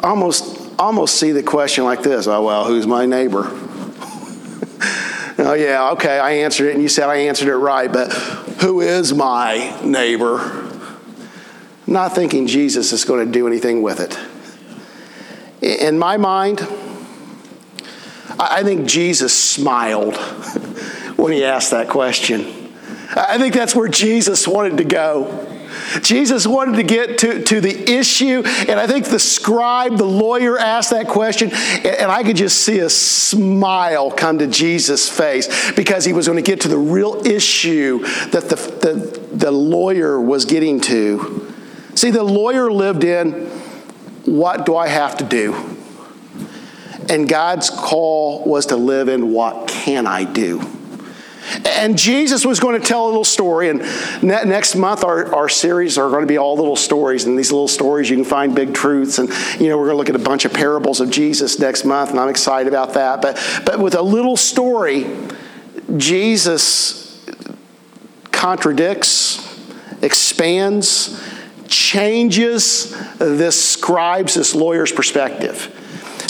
Almost, 0.01 0.59
almost 0.81 1.15
see 1.15 1.31
the 1.31 1.45
question 1.45 1.85
like 1.85 2.03
this 2.03 2.27
Oh, 2.27 2.45
well, 2.45 2.65
who's 2.65 2.89
my 2.89 3.07
neighbor? 3.07 3.45
oh, 5.39 5.55
yeah, 5.55 5.91
okay, 5.93 6.19
I 6.19 6.31
answered 6.33 6.69
it, 6.69 6.75
and 6.75 6.83
you 6.83 6.89
said 6.89 7.09
I 7.09 7.17
answered 7.17 7.49
it 7.49 7.57
right, 7.57 7.93
but 7.93 8.13
who 8.61 8.81
is 8.81 9.13
my 9.13 9.81
neighbor? 9.83 10.71
Not 11.87 12.15
thinking 12.15 12.47
Jesus 12.47 12.93
is 12.93 13.05
going 13.05 13.27
to 13.27 13.33
do 13.33 13.47
anything 13.47 13.83
with 13.83 14.01
it. 14.01 14.19
In 15.61 15.99
my 15.99 16.17
mind, 16.19 16.61
I 18.39 18.63
think 18.63 18.87
Jesus 18.87 19.37
smiled 19.37 20.17
when 21.17 21.33
he 21.33 21.45
asked 21.45 21.71
that 21.73 21.89
question. 21.89 22.73
I 23.17 23.39
think 23.39 23.55
that's 23.55 23.75
where 23.75 23.89
Jesus 23.89 24.47
wanted 24.49 24.79
to 24.79 24.85
go. 24.85 25.54
Jesus 26.03 26.47
wanted 26.47 26.77
to 26.77 26.83
get 26.83 27.19
to, 27.19 27.43
to 27.43 27.61
the 27.61 27.93
issue, 27.93 28.43
and 28.45 28.81
I 28.81 28.87
think 28.87 29.07
the 29.07 29.19
scribe, 29.19 29.97
the 29.97 30.05
lawyer, 30.05 30.59
asked 30.59 30.91
that 30.91 31.09
question, 31.09 31.51
and 31.53 32.11
I 32.11 32.23
could 32.23 32.37
just 32.37 32.61
see 32.61 32.79
a 32.81 32.91
smile 32.91 34.11
come 34.11 34.39
to 34.39 34.47
Jesus' 34.47 35.09
face 35.09 35.73
because 35.73 36.05
he 36.05 36.13
was 36.13 36.27
going 36.27 36.43
to 36.43 36.49
get 36.51 36.63
to 36.63 36.69
the 36.69 36.79
real 36.79 37.27
issue 37.27 38.01
that 38.31 38.49
the, 38.49 38.57
the, 38.57 39.37
the 39.37 39.51
lawyer 39.51 40.21
was 40.21 40.45
getting 40.45 40.81
to. 40.83 41.53
See, 41.95 42.11
the 42.11 42.25
lawyer 42.25 42.73
lived 42.73 43.05
in 43.05 43.49
what 44.25 44.67
do 44.67 44.77
I 44.77 44.89
have 44.89 45.19
to 45.19 45.25
do? 45.25 45.55
And 47.09 47.29
God's 47.29 47.69
call 47.71 48.45
was 48.45 48.67
to 48.67 48.77
live 48.77 49.09
in 49.09 49.33
what 49.33 49.69
can 49.69 50.07
I 50.07 50.25
do? 50.25 50.61
And 51.67 51.99
Jesus 51.99 52.45
was 52.45 52.61
going 52.61 52.81
to 52.81 52.87
tell 52.87 53.05
a 53.05 53.09
little 53.09 53.25
story. 53.25 53.69
And 53.69 53.81
next 54.23 54.75
month, 54.75 55.05
our, 55.05 55.35
our 55.35 55.49
series 55.49 55.99
are 55.99 56.09
going 56.09 56.23
to 56.23 56.27
be 56.27 56.39
all 56.39 56.57
little 56.57 56.77
stories. 56.77 57.25
And 57.25 57.39
these 57.39 57.53
little 57.53 57.69
stories, 57.69 58.09
you 58.11 58.17
can 58.17 58.25
find 58.25 58.55
big 58.55 58.75
truths. 58.75 59.19
And, 59.19 59.29
you 59.61 59.69
know, 59.69 59.79
we're 59.79 59.87
going 59.87 59.95
to 59.95 59.99
look 59.99 60.09
at 60.09 60.17
a 60.17 60.25
bunch 60.25 60.45
of 60.45 60.53
parables 60.53 61.01
of 61.01 61.11
Jesus 61.11 61.59
next 61.59 61.85
month. 61.85 62.11
And 62.11 62.19
I'm 62.19 62.29
excited 62.29 62.69
about 62.69 62.95
that. 62.95 63.21
But, 63.21 63.63
but 63.65 63.79
with 63.79 63.95
a 63.95 64.03
little 64.03 64.37
story, 64.37 65.07
Jesus 65.97 67.25
contradicts, 68.33 69.41
expands, 70.03 71.23
changes 71.69 72.91
this 73.19 73.63
scribe's, 73.63 74.35
this 74.35 74.55
lawyer's 74.55 74.93
perspective. 74.93 75.81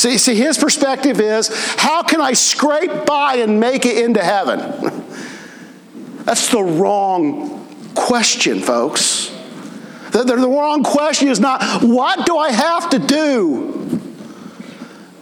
See, 0.05 0.19
see, 0.19 0.35
his 0.35 0.59
perspective 0.59 1.19
is 1.19 1.49
how 1.79 2.03
can 2.03 2.21
I 2.21 2.35
scrape 2.35 3.07
by 3.07 3.37
and 3.37 3.59
make 3.59 3.87
it 3.87 4.05
into 4.05 4.23
heaven? 4.23 4.59
That's 6.27 6.51
the 6.51 6.63
wrong 6.63 7.67
question, 7.95 8.61
folks. 8.61 9.35
The, 10.11 10.23
the, 10.23 10.37
the 10.37 10.47
wrong 10.47 10.85
question 10.85 11.29
is 11.29 11.41
not, 11.41 11.83
what 11.83 12.27
do 12.27 12.37
I 12.37 12.53
have 12.53 12.91
to 12.91 12.99
do? 12.99 13.99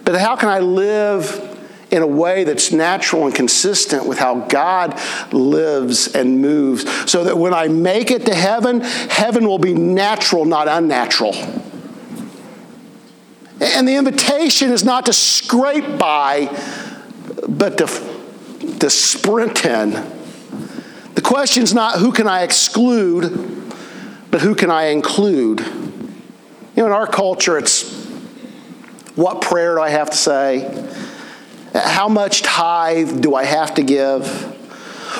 But 0.03 0.19
how 0.19 0.35
can 0.35 0.49
I 0.49 0.59
live 0.59 1.57
in 1.89 2.01
a 2.01 2.07
way 2.07 2.43
that's 2.43 2.73
natural 2.73 3.25
and 3.25 3.33
consistent 3.33 4.05
with 4.05 4.17
how 4.17 4.41
God 4.47 4.99
lives 5.31 6.13
and 6.13 6.41
moves, 6.41 6.83
so 7.09 7.23
that 7.23 7.37
when 7.37 7.53
I 7.53 7.69
make 7.69 8.11
it 8.11 8.25
to 8.25 8.35
heaven, 8.35 8.81
heaven 8.81 9.47
will 9.47 9.59
be 9.59 9.73
natural, 9.73 10.43
not 10.43 10.67
unnatural. 10.67 11.33
And 13.73 13.87
the 13.87 13.95
invitation 13.95 14.71
is 14.71 14.83
not 14.83 15.07
to 15.07 15.13
scrape 15.13 15.97
by, 15.97 16.49
but 17.47 17.77
to, 17.79 17.87
to 18.79 18.89
sprint 18.89 19.65
in 19.65 19.91
the 21.15 21.21
question 21.21 21.63
is 21.63 21.73
not 21.73 21.99
who 21.99 22.11
can 22.11 22.27
I 22.27 22.41
exclude, 22.41 23.71
but 24.31 24.41
who 24.41 24.55
can 24.55 24.71
I 24.71 24.85
include? 24.85 25.59
You 25.59 26.77
know, 26.77 26.87
in 26.87 26.91
our 26.91 27.07
culture, 27.07 27.57
it's 27.57 27.93
what 29.15 29.41
prayer 29.41 29.75
do 29.75 29.81
I 29.81 29.89
have 29.89 30.09
to 30.09 30.17
say? 30.17 30.89
How 31.73 32.09
much 32.09 32.41
tithe 32.41 33.21
do 33.21 33.35
I 33.35 33.45
have 33.45 33.75
to 33.75 33.83
give? 33.83 34.27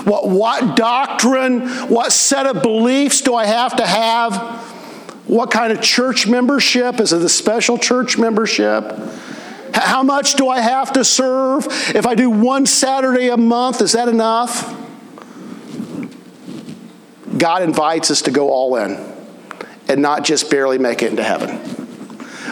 What, 0.05 0.27
what 0.27 0.75
doctrine, 0.75 1.69
what 1.89 2.11
set 2.11 2.47
of 2.47 2.63
beliefs 2.63 3.21
do 3.21 3.35
I 3.35 3.45
have 3.45 3.75
to 3.75 3.85
have? 3.85 4.72
What 5.27 5.51
kind 5.51 5.71
of 5.71 5.81
church 5.81 6.27
membership? 6.27 6.99
Is 6.99 7.13
it 7.13 7.21
a 7.21 7.29
special 7.29 7.77
church 7.77 8.17
membership? 8.17 8.83
How 9.73 10.03
much 10.03 10.35
do 10.35 10.49
I 10.49 10.59
have 10.59 10.93
to 10.93 11.03
serve? 11.03 11.65
If 11.95 12.05
I 12.05 12.15
do 12.15 12.29
one 12.29 12.65
Saturday 12.65 13.29
a 13.29 13.37
month, 13.37 13.81
is 13.81 13.93
that 13.93 14.07
enough? 14.07 14.79
God 17.37 17.63
invites 17.63 18.11
us 18.11 18.21
to 18.23 18.31
go 18.31 18.51
all 18.51 18.75
in 18.75 19.13
and 19.87 20.01
not 20.01 20.23
just 20.23 20.49
barely 20.51 20.77
make 20.77 21.01
it 21.01 21.09
into 21.09 21.23
heaven. 21.23 21.59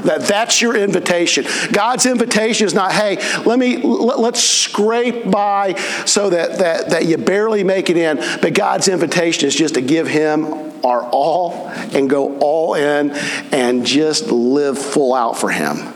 That 0.04 0.22
that's 0.22 0.62
your 0.62 0.76
invitation. 0.76 1.46
God's 1.72 2.08
invitation 2.08 2.66
is 2.66 2.74
not, 2.74 2.92
hey, 2.92 3.18
let 3.46 3.60
me 3.60 3.78
let, 3.78 4.34
us 4.34 4.44
scrape 4.44 5.30
by 5.30 5.76
so 6.06 6.32
that, 6.32 6.58
that 6.58 6.90
that 6.90 7.06
you 7.06 7.18
barely 7.18 7.64
make 7.64 7.92
it 7.92 7.98
in. 7.98 8.18
But 8.42 8.56
God's 8.56 8.88
invitation 8.88 9.48
is 9.48 9.56
just 9.56 9.76
to 9.76 9.82
give 9.82 10.08
him 10.08 10.71
our 10.84 11.04
all 11.04 11.68
and 11.68 12.10
go 12.10 12.38
all 12.40 12.76
in 12.76 13.12
and 13.52 13.86
just 13.86 14.28
live 14.28 14.78
full 14.78 15.14
out 15.14 15.38
for 15.38 15.50
him. 15.50 15.94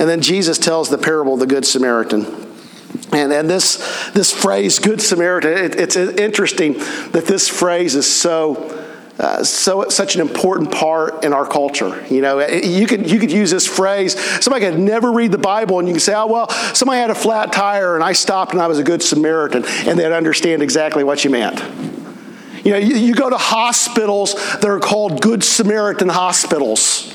And 0.00 0.08
then 0.08 0.22
Jesus 0.22 0.58
tells 0.58 0.88
the 0.88 0.98
parable 0.98 1.34
of 1.34 1.40
the 1.40 1.46
Good 1.46 1.66
Samaritan. 1.66 2.24
And, 3.12 3.32
and 3.32 3.50
this, 3.50 4.10
this 4.12 4.32
phrase, 4.32 4.78
Good 4.78 5.02
Samaritan, 5.02 5.52
it, 5.52 5.76
it's 5.78 5.96
interesting 5.96 6.74
that 7.12 7.26
this 7.26 7.48
phrase 7.48 7.94
is 7.94 8.10
so, 8.10 8.56
uh, 9.18 9.44
so 9.44 9.88
such 9.90 10.14
an 10.14 10.22
important 10.22 10.72
part 10.72 11.22
in 11.22 11.34
our 11.34 11.46
culture. 11.46 12.04
You 12.08 12.22
know, 12.22 12.40
you 12.40 12.86
could, 12.86 13.10
you 13.10 13.18
could 13.18 13.30
use 13.30 13.50
this 13.50 13.66
phrase. 13.66 14.18
Somebody 14.42 14.64
could 14.64 14.78
never 14.78 15.12
read 15.12 15.32
the 15.32 15.38
Bible 15.38 15.78
and 15.78 15.86
you 15.86 15.92
can 15.92 16.00
say, 16.00 16.14
oh, 16.14 16.26
well, 16.26 16.48
somebody 16.74 16.98
had 16.98 17.10
a 17.10 17.14
flat 17.14 17.52
tire 17.52 17.94
and 17.94 18.02
I 18.02 18.12
stopped 18.12 18.52
and 18.52 18.62
I 18.62 18.68
was 18.68 18.78
a 18.78 18.84
good 18.84 19.02
Samaritan. 19.02 19.66
And 19.86 19.98
they'd 19.98 20.12
understand 20.12 20.62
exactly 20.62 21.04
what 21.04 21.24
you 21.24 21.30
meant. 21.30 21.60
You 22.64 22.72
know, 22.72 22.78
you, 22.78 22.96
you 22.96 23.14
go 23.14 23.30
to 23.30 23.38
hospitals 23.38 24.34
that 24.34 24.66
are 24.66 24.80
called 24.80 25.22
Good 25.22 25.42
Samaritan 25.42 26.08
hospitals. 26.08 27.12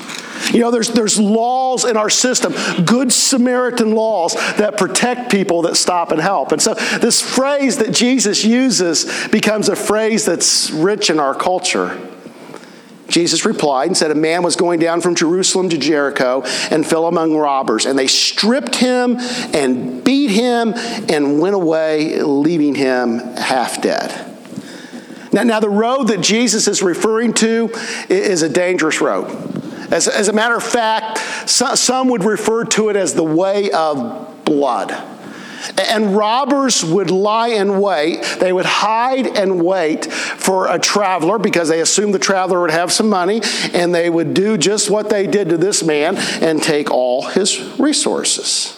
You 0.52 0.60
know, 0.60 0.70
there's, 0.70 0.88
there's 0.88 1.18
laws 1.18 1.84
in 1.84 1.96
our 1.96 2.10
system, 2.10 2.54
good 2.84 3.12
Samaritan 3.12 3.92
laws 3.92 4.34
that 4.56 4.76
protect 4.76 5.30
people 5.30 5.62
that 5.62 5.76
stop 5.76 6.12
and 6.12 6.20
help. 6.20 6.52
And 6.52 6.60
so 6.60 6.74
this 6.74 7.20
phrase 7.20 7.78
that 7.78 7.92
Jesus 7.92 8.44
uses 8.44 9.28
becomes 9.28 9.68
a 9.68 9.76
phrase 9.76 10.24
that's 10.26 10.70
rich 10.70 11.10
in 11.10 11.18
our 11.18 11.34
culture. 11.34 11.98
Jesus 13.08 13.44
replied 13.44 13.86
and 13.86 13.96
said, 13.96 14.10
A 14.10 14.16
man 14.16 14.42
was 14.42 14.56
going 14.56 14.80
down 14.80 15.00
from 15.00 15.14
Jerusalem 15.14 15.68
to 15.70 15.78
Jericho 15.78 16.42
and 16.70 16.84
fell 16.84 17.06
among 17.06 17.36
robbers, 17.36 17.86
and 17.86 17.98
they 17.98 18.08
stripped 18.08 18.76
him 18.76 19.16
and 19.18 20.02
beat 20.04 20.30
him 20.30 20.74
and 21.08 21.40
went 21.40 21.54
away, 21.54 22.20
leaving 22.22 22.74
him 22.74 23.18
half 23.36 23.80
dead. 23.80 24.25
Now, 25.32 25.42
now 25.42 25.60
the 25.60 25.68
road 25.68 26.08
that 26.08 26.20
Jesus 26.20 26.68
is 26.68 26.82
referring 26.82 27.34
to 27.34 27.70
is 28.08 28.42
a 28.42 28.48
dangerous 28.48 29.00
road. 29.00 29.30
As, 29.90 30.08
as 30.08 30.28
a 30.28 30.32
matter 30.32 30.56
of 30.56 30.64
fact, 30.64 31.18
some 31.48 32.08
would 32.08 32.24
refer 32.24 32.64
to 32.64 32.88
it 32.88 32.96
as 32.96 33.14
the 33.14 33.24
way 33.24 33.70
of 33.70 34.44
blood. 34.44 34.92
And 35.78 36.16
robbers 36.16 36.84
would 36.84 37.10
lie 37.10 37.48
in 37.48 37.80
wait. 37.80 38.22
They 38.40 38.52
would 38.52 38.66
hide 38.66 39.26
and 39.26 39.64
wait 39.64 40.12
for 40.12 40.68
a 40.68 40.78
traveler 40.78 41.38
because 41.38 41.68
they 41.68 41.80
assumed 41.80 42.14
the 42.14 42.18
traveler 42.18 42.60
would 42.60 42.70
have 42.70 42.92
some 42.92 43.08
money, 43.08 43.40
and 43.72 43.94
they 43.94 44.10
would 44.10 44.34
do 44.34 44.56
just 44.56 44.90
what 44.90 45.10
they 45.10 45.26
did 45.26 45.48
to 45.48 45.56
this 45.56 45.82
man 45.82 46.16
and 46.42 46.62
take 46.62 46.90
all 46.90 47.22
his 47.22 47.60
resources. 47.78 48.75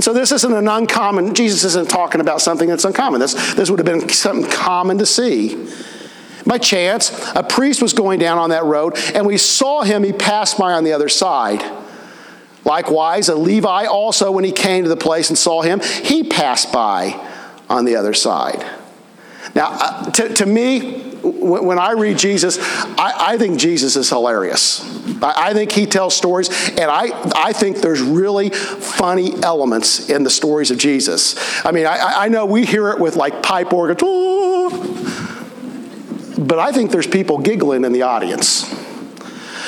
And 0.00 0.04
so 0.06 0.14
this 0.14 0.32
isn't 0.32 0.54
an 0.54 0.66
uncommon, 0.66 1.34
Jesus 1.34 1.62
isn't 1.62 1.90
talking 1.90 2.22
about 2.22 2.40
something 2.40 2.70
that's 2.70 2.86
uncommon. 2.86 3.20
This, 3.20 3.34
this 3.52 3.68
would 3.68 3.78
have 3.80 3.84
been 3.84 4.08
something 4.08 4.50
common 4.50 4.96
to 4.96 5.04
see. 5.04 5.68
By 6.46 6.56
chance, 6.56 7.10
a 7.34 7.42
priest 7.42 7.82
was 7.82 7.92
going 7.92 8.18
down 8.18 8.38
on 8.38 8.48
that 8.48 8.64
road, 8.64 8.96
and 9.14 9.26
we 9.26 9.36
saw 9.36 9.82
him. 9.82 10.02
He 10.02 10.14
passed 10.14 10.56
by 10.56 10.72
on 10.72 10.84
the 10.84 10.94
other 10.94 11.10
side. 11.10 11.62
Likewise, 12.64 13.28
a 13.28 13.34
Levi 13.34 13.84
also, 13.84 14.32
when 14.32 14.42
he 14.42 14.52
came 14.52 14.84
to 14.84 14.88
the 14.88 14.96
place 14.96 15.28
and 15.28 15.36
saw 15.36 15.60
him, 15.60 15.80
he 15.80 16.24
passed 16.24 16.72
by 16.72 17.22
on 17.68 17.84
the 17.84 17.96
other 17.96 18.14
side. 18.14 18.64
Now, 19.54 19.68
uh, 19.70 20.10
to, 20.12 20.32
to 20.32 20.46
me, 20.46 21.09
when 21.22 21.78
I 21.78 21.92
read 21.92 22.18
Jesus, 22.18 22.58
I, 22.60 23.14
I 23.18 23.38
think 23.38 23.58
Jesus 23.58 23.96
is 23.96 24.08
hilarious. 24.08 24.82
I, 25.22 25.50
I, 25.50 25.52
think 25.52 25.72
he 25.72 25.86
tells 25.86 26.16
stories, 26.16 26.48
and 26.70 26.90
I, 26.90 27.10
I 27.34 27.52
think 27.52 27.78
there's 27.78 28.00
really 28.00 28.50
funny 28.50 29.34
elements 29.42 30.08
in 30.08 30.22
the 30.22 30.30
stories 30.30 30.70
of 30.70 30.78
Jesus. 30.78 31.36
I 31.64 31.72
mean, 31.72 31.86
I, 31.86 32.24
I 32.24 32.28
know 32.28 32.46
we 32.46 32.64
hear 32.64 32.90
it 32.90 32.98
with 32.98 33.16
like 33.16 33.42
pipe 33.42 33.72
organ, 33.72 33.96
but 36.38 36.58
I 36.58 36.72
think 36.72 36.90
there's 36.90 37.06
people 37.06 37.38
giggling 37.38 37.84
in 37.84 37.92
the 37.92 38.02
audience. 38.02 38.68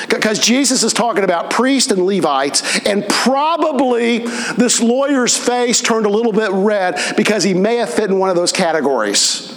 Because 0.09 0.39
Jesus 0.39 0.83
is 0.83 0.93
talking 0.93 1.23
about 1.23 1.49
priests 1.49 1.91
and 1.91 2.05
Levites, 2.05 2.85
and 2.85 3.07
probably 3.07 4.19
this 4.57 4.81
lawyer's 4.81 5.37
face 5.37 5.81
turned 5.81 6.05
a 6.05 6.09
little 6.09 6.33
bit 6.33 6.51
red 6.51 6.99
because 7.15 7.43
he 7.43 7.53
may 7.53 7.77
have 7.77 7.89
fit 7.89 8.09
in 8.09 8.19
one 8.19 8.29
of 8.29 8.35
those 8.35 8.51
categories. 8.51 9.52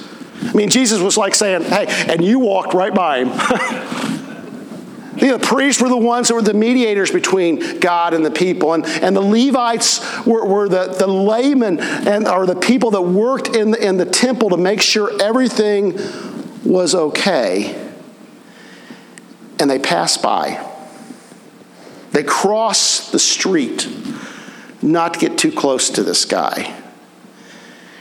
I 0.56 0.58
mean, 0.58 0.70
Jesus 0.70 1.02
was 1.02 1.18
like 1.18 1.34
saying, 1.34 1.64
hey, 1.64 1.84
and 2.10 2.24
you 2.24 2.38
walked 2.38 2.72
right 2.72 2.94
by 2.94 3.18
him. 3.18 3.28
the 5.18 5.38
priests 5.38 5.82
were 5.82 5.90
the 5.90 5.98
ones 5.98 6.28
that 6.28 6.34
were 6.34 6.40
the 6.40 6.54
mediators 6.54 7.10
between 7.10 7.78
God 7.78 8.14
and 8.14 8.24
the 8.24 8.30
people, 8.30 8.72
and, 8.72 8.86
and 8.86 9.14
the 9.14 9.20
Levites 9.20 10.24
were, 10.24 10.46
were 10.46 10.66
the, 10.66 10.86
the 10.98 11.06
laymen 11.06 11.78
and 11.78 12.26
or 12.26 12.46
the 12.46 12.56
people 12.56 12.90
that 12.92 13.02
worked 13.02 13.54
in 13.54 13.72
the, 13.72 13.86
in 13.86 13.98
the 13.98 14.06
temple 14.06 14.48
to 14.48 14.56
make 14.56 14.80
sure 14.80 15.10
everything 15.20 15.92
was 16.64 16.94
okay. 16.94 17.74
And 19.60 19.68
they 19.68 19.78
passed 19.78 20.22
by. 20.22 20.66
They 22.12 22.22
crossed 22.22 23.12
the 23.12 23.18
street 23.18 23.86
not 24.80 25.12
to 25.12 25.20
get 25.20 25.36
too 25.36 25.52
close 25.52 25.90
to 25.90 26.02
this 26.02 26.24
guy. 26.24 26.74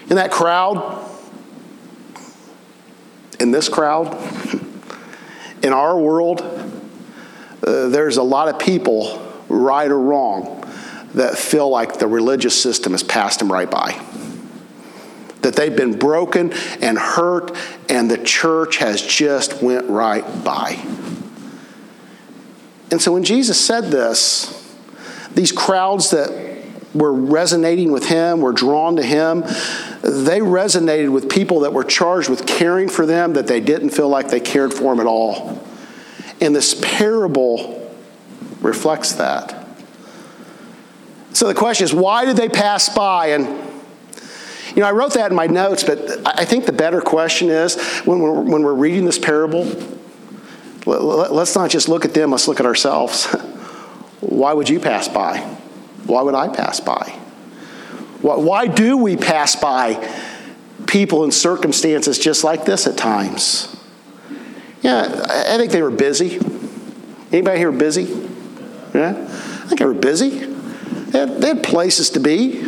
In 0.10 0.16
that 0.16 0.32
crowd, 0.32 1.05
in 3.40 3.52
this 3.52 3.70
crowd, 3.70 4.14
in 5.64 5.74
our 5.74 5.98
world, 5.98 6.42
uh, 7.66 7.90
there's 7.90 8.18
a 8.18 8.24
lot 8.24 8.48
of 8.48 8.60
people, 8.60 9.22
right 9.50 9.90
or 9.90 10.00
wrong, 10.00 10.64
that 11.14 11.38
feel 11.38 11.70
like 11.70 11.98
the 11.98 12.08
religious 12.08 12.62
system 12.62 12.92
has 12.92 13.04
passed 13.04 13.40
them 13.40 13.52
right 13.52 13.70
by. 13.70 14.00
That 15.42 15.56
they've 15.56 15.76
been 15.76 15.98
broken 15.98 16.54
and 16.82 16.98
hurt, 16.98 17.56
and 17.90 18.10
the 18.10 18.18
church 18.18 18.78
has 18.78 19.02
just 19.02 19.62
went 19.62 19.90
right 19.90 20.24
by. 20.44 20.74
And 22.92 23.02
so 23.02 23.14
when 23.14 23.24
Jesus 23.24 23.60
said 23.60 23.86
this, 23.86 24.62
these 25.34 25.52
crowds 25.52 26.12
that 26.12 26.45
were 26.96 27.14
resonating 27.14 27.92
with 27.92 28.08
him, 28.08 28.40
were 28.40 28.54
drawn 28.54 28.96
to 28.96 29.04
him, 29.04 29.42
they 30.02 30.40
resonated 30.40 31.12
with 31.12 31.30
people 31.30 31.60
that 31.62 31.74
were 31.74 31.84
charged 31.84 32.30
with 32.30 32.48
caring 32.48 32.88
for 32.88 33.06
them 33.06 33.34
that 33.34 33.48
they 33.48 33.60
didn't 33.60 33.90
feel 33.90 34.10
like 34.10 34.30
they 34.30 34.40
cared 34.40 34.74
for 34.74 34.96
them 34.96 35.00
at 35.00 35.06
all. 35.06 35.62
And 36.40 36.56
this 36.56 36.74
parable 36.82 37.92
reflects 38.62 39.14
that. 39.14 39.68
So 41.34 41.48
the 41.48 41.54
question 41.54 41.84
is, 41.84 41.94
why 41.94 42.24
did 42.26 42.38
they 42.38 42.48
pass 42.48 42.88
by? 42.88 43.28
And 43.28 43.46
you 44.74 44.82
know, 44.82 44.88
I 44.88 44.92
wrote 44.92 45.14
that 45.14 45.32
in 45.32 45.36
my 45.36 45.48
notes, 45.48 45.84
but 45.84 46.22
I 46.26 46.46
think 46.46 46.66
the 46.66 46.74
better 46.74 47.02
question 47.02 47.50
is 47.50 47.76
when 48.02 48.20
we're, 48.20 48.42
when 48.42 48.64
we're 48.64 48.74
reading 48.74 49.06
this 49.06 49.20
parable, 49.20 49.64
let's 50.86 51.56
not 51.56 51.70
just 51.70 51.90
look 51.90 52.06
at 52.06 52.14
them, 52.14 52.32
let's 52.32 52.48
look 52.48 52.60
at 52.60 52.66
ourselves. 52.66 53.26
Why 54.22 54.54
would 54.54 54.70
you 54.70 54.80
pass 54.80 55.08
by? 55.08 55.58
Why 56.06 56.22
would 56.22 56.36
I 56.36 56.48
pass 56.48 56.80
by? 56.80 57.20
Why 58.22 58.68
do 58.68 58.98
we 58.98 59.18
pass 59.18 59.56
by 59.56 60.12
people 60.88 61.24
and 61.24 61.34
circumstances 61.34 62.18
just 62.18 62.44
like 62.44 62.66
this 62.66 62.88
at 62.88 62.98
times? 62.98 63.76
Yeah, 64.82 65.26
I 65.28 65.58
think 65.58 65.72
they 65.72 65.82
were 65.82 65.92
busy. 65.92 66.40
Anybody 67.32 67.58
here 67.58 67.72
busy? 67.72 68.04
Yeah, 68.94 69.12
I 69.12 69.68
think 69.68 69.80
they 69.80 69.86
were 69.86 69.94
busy. 69.94 70.30
They 70.30 71.20
had, 71.20 71.42
they 71.42 71.48
had 71.50 71.64
places 71.64 72.12
to 72.12 72.20
be. 72.20 72.68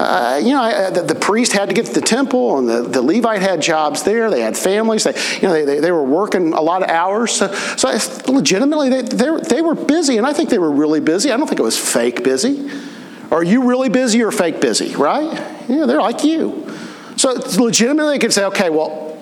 Uh, 0.00 0.40
you 0.42 0.52
know, 0.52 0.62
I, 0.62 0.88
the, 0.88 1.02
the, 1.02 1.14
priest 1.14 1.52
had 1.52 1.68
to 1.68 1.74
get 1.74 1.84
to 1.84 1.92
the 1.92 2.00
temple, 2.00 2.58
and 2.58 2.66
the, 2.66 2.80
the 2.80 3.02
Levite 3.02 3.42
had 3.42 3.60
jobs 3.60 4.02
there. 4.02 4.30
They 4.30 4.40
had 4.40 4.56
families. 4.56 5.04
They, 5.04 5.12
you 5.36 5.42
know, 5.42 5.52
they, 5.52 5.66
they, 5.66 5.78
they 5.78 5.92
were 5.92 6.02
working 6.02 6.54
a 6.54 6.60
lot 6.62 6.82
of 6.82 6.88
hours. 6.88 7.32
So, 7.32 7.52
so 7.52 7.90
legitimately, 8.32 8.88
they, 8.88 9.02
they, 9.02 9.40
they 9.46 9.60
were 9.60 9.74
busy, 9.74 10.16
and 10.16 10.26
I 10.26 10.32
think 10.32 10.48
they 10.48 10.58
were 10.58 10.70
really 10.70 11.00
busy. 11.00 11.30
I 11.30 11.36
don't 11.36 11.46
think 11.46 11.60
it 11.60 11.64
was 11.64 11.78
fake 11.78 12.24
busy. 12.24 12.70
Are 13.30 13.44
you 13.44 13.68
really 13.68 13.90
busy 13.90 14.22
or 14.22 14.30
fake 14.30 14.62
busy, 14.62 14.96
right? 14.96 15.34
Yeah, 15.68 15.84
they're 15.84 16.00
like 16.00 16.24
you. 16.24 16.74
So 17.18 17.34
legitimately, 17.62 18.14
they 18.14 18.18
could 18.18 18.32
say, 18.32 18.46
okay, 18.46 18.70
well, 18.70 19.18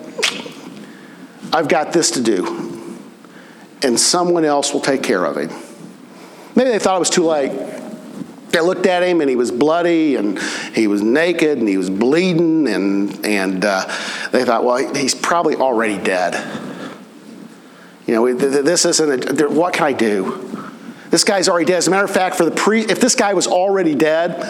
I've 1.51 1.67
got 1.67 1.91
this 1.91 2.11
to 2.11 2.23
do, 2.23 2.97
and 3.83 3.99
someone 3.99 4.45
else 4.45 4.73
will 4.73 4.79
take 4.79 5.03
care 5.03 5.25
of 5.25 5.35
him. 5.35 5.49
Maybe 6.55 6.69
they 6.69 6.79
thought 6.79 6.95
it 6.95 6.99
was 6.99 7.09
too 7.09 7.25
late. 7.25 7.78
They 8.51 8.61
looked 8.61 8.85
at 8.85 9.03
him 9.03 9.21
and 9.21 9.29
he 9.29 9.35
was 9.35 9.51
bloody 9.51 10.15
and 10.15 10.39
he 10.73 10.87
was 10.87 11.01
naked 11.01 11.57
and 11.59 11.67
he 11.67 11.77
was 11.77 11.89
bleeding, 11.89 12.67
and, 12.67 13.25
and 13.25 13.63
uh, 13.63 13.85
they 14.31 14.43
thought, 14.43 14.63
well, 14.63 14.93
he's 14.95 15.13
probably 15.13 15.55
already 15.55 15.97
dead. 15.97 16.33
You 18.07 18.15
know, 18.15 18.33
this 18.33 18.85
isn't, 18.85 19.41
a, 19.41 19.49
what 19.49 19.73
can 19.73 19.83
I 19.83 19.93
do? 19.93 20.45
This 21.11 21.23
guy's 21.23 21.49
already 21.49 21.65
dead. 21.65 21.77
As 21.77 21.87
a 21.87 21.91
matter 21.91 22.05
of 22.05 22.11
fact, 22.11 22.35
for 22.35 22.45
the 22.45 22.51
pre, 22.51 22.81
if 22.81 22.99
this 22.99 23.15
guy 23.15 23.33
was 23.33 23.47
already 23.47 23.95
dead, 23.95 24.41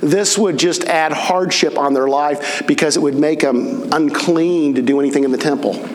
this 0.00 0.38
would 0.38 0.58
just 0.58 0.84
add 0.84 1.12
hardship 1.12 1.76
on 1.76 1.94
their 1.94 2.08
life 2.08 2.62
because 2.66 2.96
it 2.96 3.00
would 3.00 3.16
make 3.16 3.40
them 3.40 3.92
unclean 3.92 4.74
to 4.74 4.82
do 4.82 5.00
anything 5.00 5.24
in 5.24 5.32
the 5.32 5.38
temple. 5.38 5.88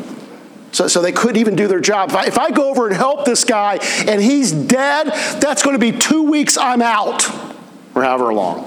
So, 0.71 0.87
so 0.87 1.01
they 1.01 1.11
couldn't 1.11 1.37
even 1.37 1.55
do 1.55 1.67
their 1.67 1.79
job. 1.79 2.09
If 2.09 2.15
I, 2.15 2.25
if 2.27 2.37
I 2.37 2.51
go 2.51 2.69
over 2.69 2.87
and 2.87 2.95
help 2.95 3.25
this 3.25 3.43
guy 3.43 3.79
and 4.07 4.21
he's 4.21 4.51
dead, 4.51 5.07
that's 5.41 5.63
going 5.63 5.73
to 5.73 5.79
be 5.79 5.97
two 5.97 6.23
weeks 6.23 6.57
I'm 6.57 6.81
out, 6.81 7.27
or 7.99 8.03
however 8.03 8.33
long. 8.33 8.65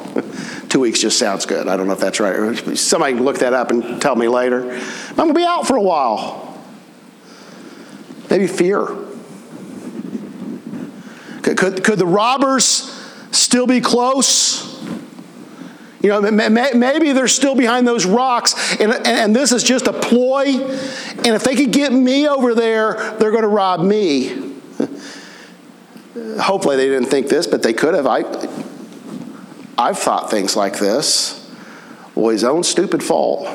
two 0.68 0.80
weeks 0.80 1.00
just 1.00 1.18
sounds 1.18 1.46
good. 1.46 1.68
I 1.68 1.76
don't 1.76 1.86
know 1.86 1.92
if 1.92 2.00
that's 2.00 2.20
right. 2.20 2.56
Somebody 2.78 3.14
look 3.14 3.38
that 3.38 3.52
up 3.52 3.70
and 3.70 4.00
tell 4.00 4.16
me 4.16 4.28
later. 4.28 4.72
I'm 4.72 5.16
going 5.16 5.28
to 5.28 5.34
be 5.34 5.44
out 5.44 5.66
for 5.66 5.76
a 5.76 5.82
while. 5.82 6.58
Maybe 8.30 8.46
fear. 8.46 8.86
Could, 11.42 11.58
could, 11.58 11.84
could 11.84 11.98
the 11.98 12.06
robbers 12.06 12.90
still 13.32 13.66
be 13.66 13.80
close? 13.80 14.82
You 16.00 16.08
know, 16.08 16.20
maybe 16.22 17.12
they're 17.12 17.28
still 17.28 17.54
behind 17.54 17.86
those 17.86 18.06
rocks, 18.06 18.80
and, 18.80 18.92
and 19.06 19.36
this 19.36 19.52
is 19.52 19.62
just 19.62 19.86
a 19.86 19.92
ploy. 19.92 20.46
And 20.46 21.26
if 21.26 21.44
they 21.44 21.54
could 21.54 21.70
get 21.70 21.92
me 21.92 22.26
over 22.26 22.54
there, 22.54 22.94
they're 23.18 23.30
going 23.30 23.42
to 23.42 23.48
rob 23.48 23.80
me. 23.80 24.52
Hopefully, 26.40 26.76
they 26.76 26.86
didn't 26.86 27.08
think 27.08 27.28
this, 27.28 27.46
but 27.46 27.62
they 27.62 27.72
could 27.72 27.94
have. 27.94 28.06
I, 28.06 28.22
I've 29.82 29.98
thought 29.98 30.30
things 30.30 30.54
like 30.54 30.78
this. 30.78 31.38
Well, 32.14 32.28
his 32.28 32.44
own 32.44 32.62
stupid 32.62 33.02
fault. 33.02 33.48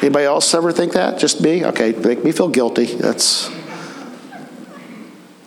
Anybody 0.00 0.24
else 0.24 0.54
ever 0.54 0.72
think 0.72 0.94
that? 0.94 1.18
Just 1.18 1.42
me? 1.42 1.64
Okay, 1.66 1.92
make 1.92 2.24
me 2.24 2.32
feel 2.32 2.48
guilty. 2.48 2.86
That's 2.86 3.50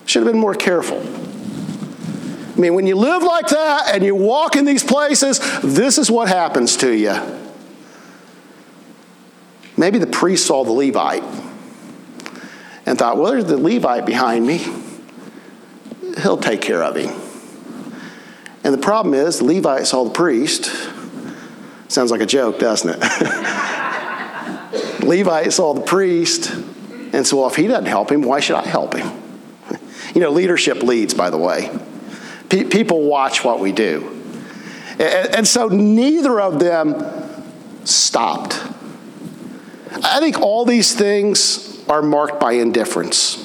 should 0.06 0.24
have 0.24 0.32
been 0.32 0.41
more 0.41 0.54
careful. 0.54 1.00
I 1.00 2.60
mean, 2.60 2.74
when 2.76 2.86
you 2.86 2.95
live 2.95 3.24
like 3.24 3.48
that 3.48 3.93
and 3.93 4.04
you 4.04 4.15
walk 4.15 4.56
in 4.56 4.65
these 4.65 4.84
places, 4.84 5.39
this 5.62 5.98
is 5.98 6.12
what 6.12 6.28
happens 6.28 6.78
to 6.78 6.91
you. 6.91 7.15
Maybe 9.78 9.98
the 9.98 10.08
priest 10.08 10.45
saw 10.45 10.63
the 10.63 10.72
Levite 10.72 11.24
and 12.86 12.98
thought, 12.98 13.17
well, 13.17 13.32
there's 13.32 13.45
the 13.45 13.58
Levite 13.58 14.06
behind 14.06 14.45
me. 14.45 14.65
He'll 16.22 16.38
take 16.38 16.62
care 16.62 16.84
of 16.84 16.95
him. 16.95 17.29
And 18.69 18.77
the 18.77 18.82
problem 18.82 19.15
is, 19.15 19.39
the 19.39 19.45
Levite 19.45 19.88
saw 19.88 20.03
the 20.03 20.12
priest. 20.12 20.65
Sounds 21.88 22.12
like 22.12 22.21
a 22.21 22.27
joke, 22.27 22.60
doesn't 22.60 22.91
it? 22.91 22.99
Levite 25.03 25.51
saw 25.51 25.73
the 25.73 25.82
priest 25.82 26.55
and 27.13 27.25
so, 27.25 27.47
if 27.47 27.55
he 27.55 27.67
doesn't 27.67 27.88
help 27.88 28.12
him, 28.12 28.21
why 28.21 28.39
should 28.39 28.55
I 28.55 28.65
help 28.65 28.95
him? 28.95 29.12
You 30.15 30.21
know, 30.21 30.32
leadership 30.32 30.82
leads, 30.82 31.13
by 31.13 31.29
the 31.29 31.38
way. 31.38 31.69
Pe- 32.49 32.63
people 32.63 33.03
watch 33.03 33.43
what 33.43 33.60
we 33.60 33.71
do. 33.71 34.19
And, 34.93 35.36
and 35.36 35.47
so 35.47 35.67
neither 35.67 36.41
of 36.41 36.60
them 36.60 36.95
stopped. 37.86 38.60
I 40.03 40.19
think 40.19 40.39
all 40.39 40.65
these 40.65 40.95
things 40.95 41.88
are 41.88 42.01
marked 42.01 42.39
by 42.39 42.53
indifference. 42.53 43.38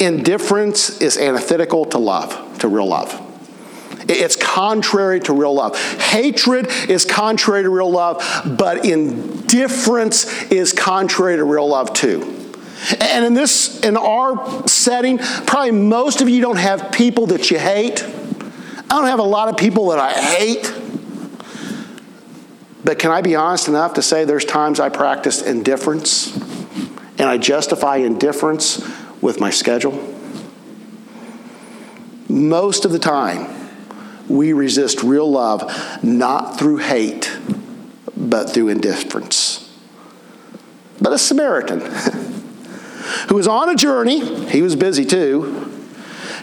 Indifference 0.00 1.00
is 1.00 1.16
antithetical 1.16 1.84
to 1.84 1.98
love, 1.98 2.58
to 2.58 2.66
real 2.66 2.88
love. 2.88 3.27
It's 4.08 4.36
contrary 4.36 5.20
to 5.20 5.34
real 5.34 5.54
love. 5.54 5.78
Hatred 6.00 6.68
is 6.88 7.04
contrary 7.04 7.62
to 7.62 7.70
real 7.70 7.90
love, 7.90 8.24
but 8.58 8.86
indifference 8.86 10.50
is 10.50 10.72
contrary 10.72 11.36
to 11.36 11.44
real 11.44 11.68
love 11.68 11.92
too. 11.92 12.34
And 13.00 13.24
in 13.24 13.34
this, 13.34 13.80
in 13.80 13.96
our 13.96 14.66
setting, 14.66 15.18
probably 15.18 15.72
most 15.72 16.20
of 16.20 16.28
you 16.28 16.40
don't 16.40 16.58
have 16.58 16.90
people 16.92 17.26
that 17.26 17.50
you 17.50 17.58
hate. 17.58 18.02
I 18.02 18.94
don't 18.96 19.06
have 19.06 19.18
a 19.18 19.24
lot 19.24 19.48
of 19.48 19.56
people 19.56 19.88
that 19.88 19.98
I 19.98 20.12
hate. 20.12 20.74
But 22.84 22.98
can 22.98 23.10
I 23.10 23.20
be 23.20 23.34
honest 23.34 23.68
enough 23.68 23.94
to 23.94 24.02
say 24.02 24.24
there's 24.24 24.46
times 24.46 24.80
I 24.80 24.88
practice 24.88 25.42
indifference 25.42 26.34
and 27.18 27.22
I 27.22 27.36
justify 27.36 27.96
indifference 27.96 28.82
with 29.20 29.40
my 29.40 29.50
schedule? 29.50 30.16
Most 32.28 32.86
of 32.86 32.92
the 32.92 32.98
time, 32.98 33.57
we 34.28 34.52
resist 34.52 35.02
real 35.02 35.30
love 35.30 35.72
not 36.02 36.58
through 36.58 36.78
hate, 36.78 37.38
but 38.16 38.50
through 38.50 38.68
indifference. 38.68 39.64
But 41.00 41.12
a 41.12 41.18
Samaritan 41.18 41.80
who 43.28 43.34
was 43.34 43.48
on 43.48 43.68
a 43.68 43.74
journey, 43.74 44.48
he 44.48 44.62
was 44.62 44.76
busy 44.76 45.04
too, 45.04 45.72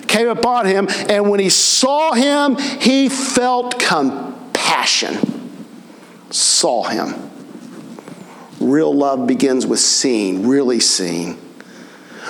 came 0.07 0.27
upon 0.29 0.65
him, 0.65 0.87
and 1.09 1.29
when 1.29 1.39
he 1.39 1.49
saw 1.49 2.13
him, 2.13 2.57
he 2.57 3.09
felt 3.09 3.79
compassion. 3.79 5.17
Saw 6.31 6.83
him. 6.83 7.13
Real 8.59 8.93
love 8.93 9.27
begins 9.27 9.65
with 9.65 9.79
seeing, 9.79 10.47
really 10.47 10.79
seeing. 10.79 11.37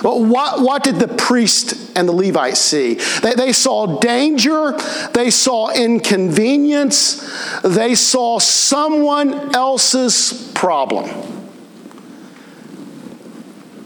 Well, 0.02 0.24
what, 0.24 0.60
what 0.60 0.84
did 0.84 0.96
the 0.96 1.08
priest 1.08 1.96
and 1.96 2.08
the 2.08 2.12
Levite 2.12 2.56
see? 2.56 2.94
They, 3.22 3.34
they 3.34 3.52
saw 3.52 3.98
danger, 3.98 4.76
they 5.14 5.30
saw 5.30 5.72
inconvenience, 5.72 7.60
they 7.62 7.94
saw 7.94 8.38
someone 8.38 9.54
else's 9.54 10.52
problem. 10.54 11.08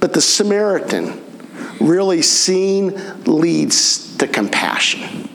But 0.00 0.14
the 0.14 0.20
Samaritan 0.20 1.22
really 1.80 2.22
seeing 2.22 2.98
leads 3.24 4.16
to 4.16 4.26
compassion. 4.26 5.28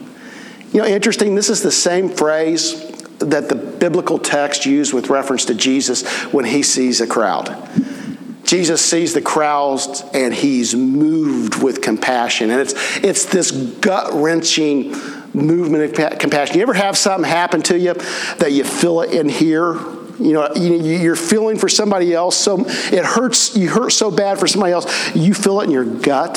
You 0.72 0.82
know, 0.82 0.86
interesting, 0.86 1.34
this 1.34 1.48
is 1.48 1.62
the 1.62 1.72
same 1.72 2.08
phrase 2.08 2.92
that 3.18 3.48
the 3.48 3.54
biblical 3.54 4.18
text 4.18 4.66
used 4.66 4.92
with 4.92 5.08
reference 5.08 5.46
to 5.46 5.54
Jesus 5.54 6.06
when 6.32 6.44
he 6.44 6.62
sees 6.62 7.00
a 7.00 7.06
crowd. 7.06 7.48
Jesus 8.46 8.80
sees 8.82 9.12
the 9.12 9.20
crowds 9.20 10.04
and 10.14 10.32
he's 10.32 10.74
moved 10.74 11.62
with 11.62 11.82
compassion. 11.82 12.50
And 12.50 12.60
it's, 12.60 12.74
it's 12.98 13.24
this 13.26 13.50
gut 13.50 14.12
wrenching 14.14 14.92
movement 15.34 15.98
of 15.98 16.18
compassion. 16.18 16.56
You 16.56 16.62
ever 16.62 16.74
have 16.74 16.96
something 16.96 17.28
happen 17.28 17.62
to 17.62 17.78
you 17.78 17.94
that 18.38 18.52
you 18.52 18.64
feel 18.64 19.02
it 19.02 19.12
in 19.12 19.28
here? 19.28 19.74
You 20.18 20.32
know, 20.32 20.54
you're 20.54 21.16
feeling 21.16 21.58
for 21.58 21.68
somebody 21.68 22.14
else, 22.14 22.36
so 22.36 22.64
it 22.66 23.04
hurts, 23.04 23.54
you 23.54 23.68
hurt 23.68 23.90
so 23.90 24.10
bad 24.10 24.38
for 24.38 24.46
somebody 24.46 24.72
else, 24.72 25.14
you 25.14 25.34
feel 25.34 25.60
it 25.60 25.64
in 25.64 25.70
your 25.70 25.84
gut. 25.84 26.36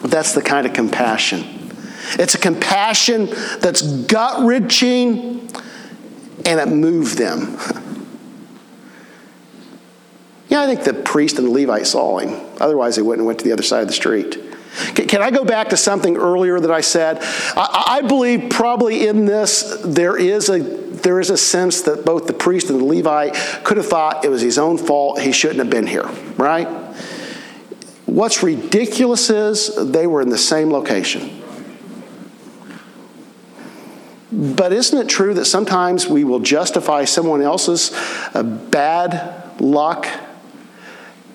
That's 0.00 0.32
the 0.32 0.40
kind 0.40 0.66
of 0.66 0.72
compassion. 0.72 1.44
It's 2.12 2.34
a 2.34 2.38
compassion 2.38 3.26
that's 3.60 3.82
gut 3.82 4.46
wrenching 4.46 5.50
and 6.46 6.60
it 6.60 6.68
moved 6.68 7.18
them. 7.18 7.58
Yeah, 10.48 10.62
I 10.62 10.66
think 10.66 10.84
the 10.84 10.94
priest 10.94 11.38
and 11.38 11.46
the 11.46 11.50
Levite 11.50 11.86
saw 11.86 12.18
him. 12.18 12.40
Otherwise, 12.60 12.96
they 12.96 13.02
wouldn't 13.02 13.20
have 13.20 13.26
went 13.26 13.38
to 13.40 13.44
the 13.44 13.52
other 13.52 13.62
side 13.62 13.82
of 13.82 13.88
the 13.88 13.94
street. 13.94 14.38
Can 14.94 15.22
I 15.22 15.30
go 15.30 15.44
back 15.44 15.70
to 15.70 15.76
something 15.76 16.16
earlier 16.16 16.60
that 16.60 16.70
I 16.70 16.82
said? 16.82 17.18
I, 17.56 18.02
believe 18.06 18.50
probably 18.50 19.06
in 19.08 19.24
this 19.24 19.76
there 19.84 20.16
is 20.16 20.48
a 20.48 20.58
there 20.58 21.20
is 21.20 21.30
a 21.30 21.36
sense 21.36 21.82
that 21.82 22.04
both 22.04 22.26
the 22.26 22.32
priest 22.32 22.70
and 22.70 22.80
the 22.80 22.84
Levite 22.84 23.34
could 23.64 23.76
have 23.76 23.86
thought 23.86 24.24
it 24.24 24.28
was 24.28 24.42
his 24.42 24.58
own 24.58 24.78
fault. 24.78 25.20
He 25.20 25.32
shouldn't 25.32 25.58
have 25.58 25.70
been 25.70 25.86
here, 25.86 26.06
right? 26.36 26.66
What's 28.06 28.42
ridiculous 28.42 29.30
is 29.30 29.92
they 29.92 30.06
were 30.06 30.20
in 30.20 30.28
the 30.28 30.38
same 30.38 30.70
location. 30.70 31.42
But 34.30 34.72
isn't 34.72 34.98
it 34.98 35.08
true 35.08 35.34
that 35.34 35.46
sometimes 35.46 36.06
we 36.06 36.24
will 36.24 36.40
justify 36.40 37.04
someone 37.04 37.42
else's 37.42 37.92
uh, 38.34 38.42
bad 38.42 39.60
luck 39.60 40.06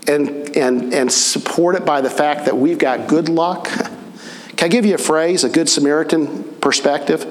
and, 0.07 0.55
and, 0.55 0.93
and 0.93 1.11
support 1.11 1.75
it 1.75 1.85
by 1.85 2.01
the 2.01 2.09
fact 2.09 2.45
that 2.45 2.57
we've 2.57 2.77
got 2.77 3.07
good 3.07 3.29
luck. 3.29 3.67
Can 3.67 4.65
I 4.65 4.67
give 4.67 4.85
you 4.85 4.95
a 4.95 4.99
phrase, 4.99 5.43
a 5.43 5.49
good 5.49 5.69
Samaritan 5.69 6.43
perspective? 6.55 7.23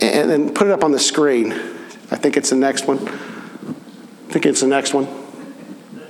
And, 0.00 0.54
put 0.54 0.66
it 0.66 0.72
up 0.72 0.84
on 0.84 0.92
the 0.92 0.98
screen. 0.98 1.52
I 2.10 2.16
think 2.16 2.36
it's 2.36 2.50
the 2.50 2.56
next 2.56 2.86
one. 2.86 2.98
I 3.08 4.32
think 4.32 4.46
it's 4.46 4.60
the 4.60 4.66
next 4.66 4.94
one. 4.94 5.06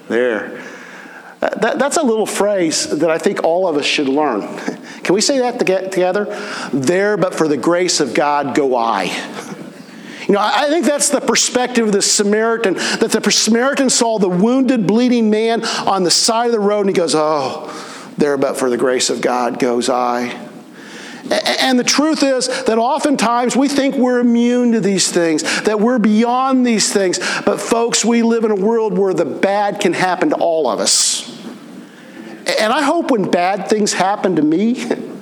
There. 0.09 0.63
Uh, 1.41 1.49
that, 1.51 1.79
that's 1.79 1.97
a 1.97 2.03
little 2.03 2.27
phrase 2.27 2.87
that 2.99 3.11
I 3.11 3.19
think 3.19 3.45
all 3.45 3.69
of 3.69 3.77
us 3.77 3.85
should 3.85 4.09
learn. 4.09 4.43
Can 5.03 5.15
we 5.15 5.21
say 5.21 5.39
that 5.39 5.59
together? 5.59 6.25
There, 6.73 7.17
but 7.17 7.35
for 7.35 7.49
the 7.49 7.57
grace 7.57 8.01
of 8.01 8.15
God, 8.15 8.55
go 8.55 8.77
I. 8.77 9.07
You 10.29 10.35
know, 10.35 10.41
I 10.41 10.69
think 10.69 10.85
that's 10.85 11.09
the 11.09 11.21
perspective 11.21 11.87
of 11.87 11.93
the 11.93 12.03
Samaritan, 12.03 12.75
that 12.75 13.11
the 13.11 13.31
Samaritan 13.31 13.89
saw 13.89 14.19
the 14.19 14.29
wounded, 14.29 14.87
bleeding 14.87 15.31
man 15.31 15.65
on 15.65 16.05
the 16.05 16.11
side 16.11 16.47
of 16.47 16.53
the 16.53 16.61
road 16.61 16.81
and 16.81 16.91
he 16.91 16.95
goes, 16.95 17.15
Oh, 17.15 18.13
there 18.19 18.37
but 18.37 18.59
for 18.59 18.69
the 18.69 18.77
grace 18.77 19.09
of 19.09 19.23
God 19.23 19.59
goes 19.59 19.89
I. 19.89 20.49
And 21.31 21.79
the 21.79 21.85
truth 21.85 22.23
is 22.23 22.49
that 22.65 22.79
oftentimes 22.79 23.57
we 23.57 23.69
think 23.69 23.97
we're 23.97 24.19
immune 24.19 24.73
to 24.73 24.81
these 24.81 25.11
things, 25.11 25.43
that 25.63 25.81
we're 25.81 25.99
beyond 25.99 26.67
these 26.67 26.93
things. 26.93 27.19
But, 27.45 27.61
folks, 27.61 28.05
we 28.05 28.23
live 28.23 28.45
in 28.45 28.51
a 28.51 28.57
world 28.57 28.97
where 28.97 29.13
the 29.13 29.27
bad 29.27 29.81
can 29.81 29.93
happen 29.93 30.31
to 30.31 30.37
all 30.37 30.69
of 30.69 30.81
us. 30.81 31.29
And 32.61 32.73
I 32.73 32.83
hope 32.83 33.11
when 33.11 33.31
bad 33.31 33.69
things 33.69 33.93
happen 33.93 34.37
to 34.37 34.43
me, 34.43 34.75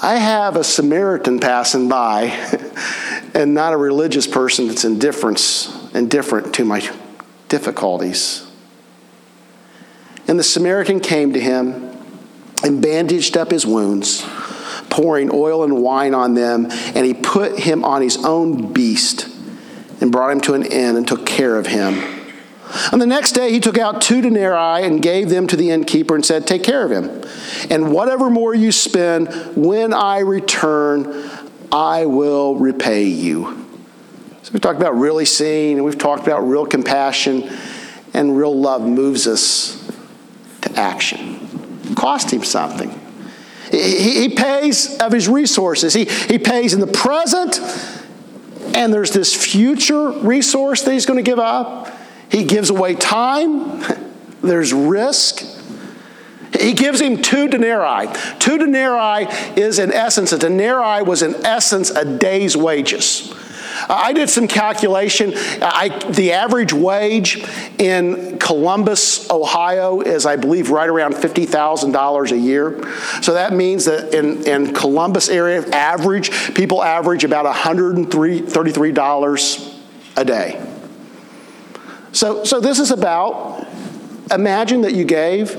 I 0.00 0.16
have 0.16 0.54
a 0.56 0.62
Samaritan 0.62 1.40
passing 1.40 1.88
by 1.88 2.24
and 3.34 3.52
not 3.52 3.72
a 3.72 3.76
religious 3.76 4.26
person 4.26 4.68
that's 4.68 4.84
indifference, 4.84 5.74
indifferent 5.92 6.54
to 6.54 6.64
my 6.64 6.88
difficulties. 7.48 8.46
And 10.28 10.38
the 10.38 10.44
Samaritan 10.44 11.00
came 11.00 11.32
to 11.32 11.40
him 11.40 11.96
and 12.62 12.80
bandaged 12.80 13.36
up 13.36 13.50
his 13.50 13.66
wounds, 13.66 14.24
pouring 14.88 15.30
oil 15.32 15.64
and 15.64 15.82
wine 15.82 16.14
on 16.14 16.34
them, 16.34 16.68
and 16.70 17.04
he 17.04 17.14
put 17.14 17.58
him 17.58 17.84
on 17.84 18.02
his 18.02 18.24
own 18.24 18.72
beast 18.72 19.28
and 20.00 20.12
brought 20.12 20.30
him 20.30 20.40
to 20.42 20.54
an 20.54 20.64
inn 20.64 20.96
and 20.96 21.08
took 21.08 21.26
care 21.26 21.56
of 21.56 21.66
him. 21.66 22.17
On 22.92 22.98
the 22.98 23.06
next 23.06 23.32
day, 23.32 23.50
he 23.50 23.60
took 23.60 23.78
out 23.78 24.02
two 24.02 24.20
denarii 24.20 24.84
and 24.84 25.00
gave 25.00 25.28
them 25.28 25.46
to 25.46 25.56
the 25.56 25.70
innkeeper 25.70 26.14
and 26.14 26.24
said, 26.24 26.46
Take 26.46 26.62
care 26.62 26.84
of 26.84 26.90
him. 26.90 27.22
And 27.70 27.92
whatever 27.92 28.30
more 28.30 28.54
you 28.54 28.72
spend, 28.72 29.28
when 29.56 29.94
I 29.94 30.20
return, 30.20 31.30
I 31.72 32.06
will 32.06 32.56
repay 32.56 33.04
you. 33.04 33.66
So 34.42 34.52
we've 34.52 34.62
talked 34.62 34.78
about 34.78 34.96
really 34.96 35.24
seeing, 35.24 35.76
and 35.76 35.84
we've 35.84 35.98
talked 35.98 36.26
about 36.26 36.40
real 36.40 36.66
compassion, 36.66 37.50
and 38.14 38.36
real 38.36 38.58
love 38.58 38.82
moves 38.82 39.26
us 39.26 39.90
to 40.62 40.72
action. 40.78 41.94
Cost 41.94 42.32
him 42.32 42.44
something. 42.44 42.98
He, 43.70 44.22
he 44.22 44.28
pays 44.30 44.96
of 44.98 45.12
his 45.12 45.28
resources. 45.28 45.92
He, 45.92 46.04
he 46.04 46.38
pays 46.38 46.72
in 46.72 46.80
the 46.80 46.86
present, 46.86 47.60
and 48.74 48.92
there's 48.92 49.10
this 49.10 49.34
future 49.34 50.10
resource 50.10 50.82
that 50.82 50.92
he's 50.92 51.06
going 51.06 51.22
to 51.22 51.28
give 51.28 51.38
up. 51.38 51.97
He 52.30 52.44
gives 52.44 52.70
away 52.70 52.94
time, 52.94 53.82
there's 54.42 54.72
risk. 54.72 55.44
He 56.58 56.72
gives 56.72 57.00
him 57.00 57.22
two 57.22 57.46
denarii. 57.48 58.08
Two 58.38 58.58
denarii 58.58 59.26
is, 59.56 59.78
in 59.78 59.92
essence, 59.92 60.32
a 60.32 60.38
denarii 60.38 61.02
was, 61.02 61.22
in 61.22 61.34
essence, 61.46 61.90
a 61.90 62.04
day's 62.04 62.56
wages. 62.56 63.32
I 63.88 64.12
did 64.12 64.28
some 64.28 64.48
calculation. 64.48 65.34
I, 65.36 65.90
the 66.10 66.32
average 66.32 66.72
wage 66.72 67.44
in 67.78 68.38
Columbus, 68.38 69.30
Ohio 69.30 70.00
is, 70.00 70.26
I 70.26 70.34
believe, 70.36 70.70
right 70.70 70.88
around 70.88 71.14
$50,000 71.14 72.32
a 72.32 72.38
year. 72.38 72.82
So 73.22 73.34
that 73.34 73.52
means 73.52 73.84
that 73.84 74.12
in, 74.14 74.44
in 74.46 74.74
Columbus 74.74 75.28
area, 75.28 75.68
average, 75.70 76.32
people 76.54 76.82
average 76.82 77.22
about 77.24 77.46
$133 77.54 79.82
a 80.16 80.24
day. 80.24 80.77
So, 82.12 82.44
so 82.44 82.60
this 82.60 82.78
is 82.78 82.90
about, 82.90 83.66
imagine 84.30 84.82
that 84.82 84.94
you 84.94 85.04
gave 85.04 85.50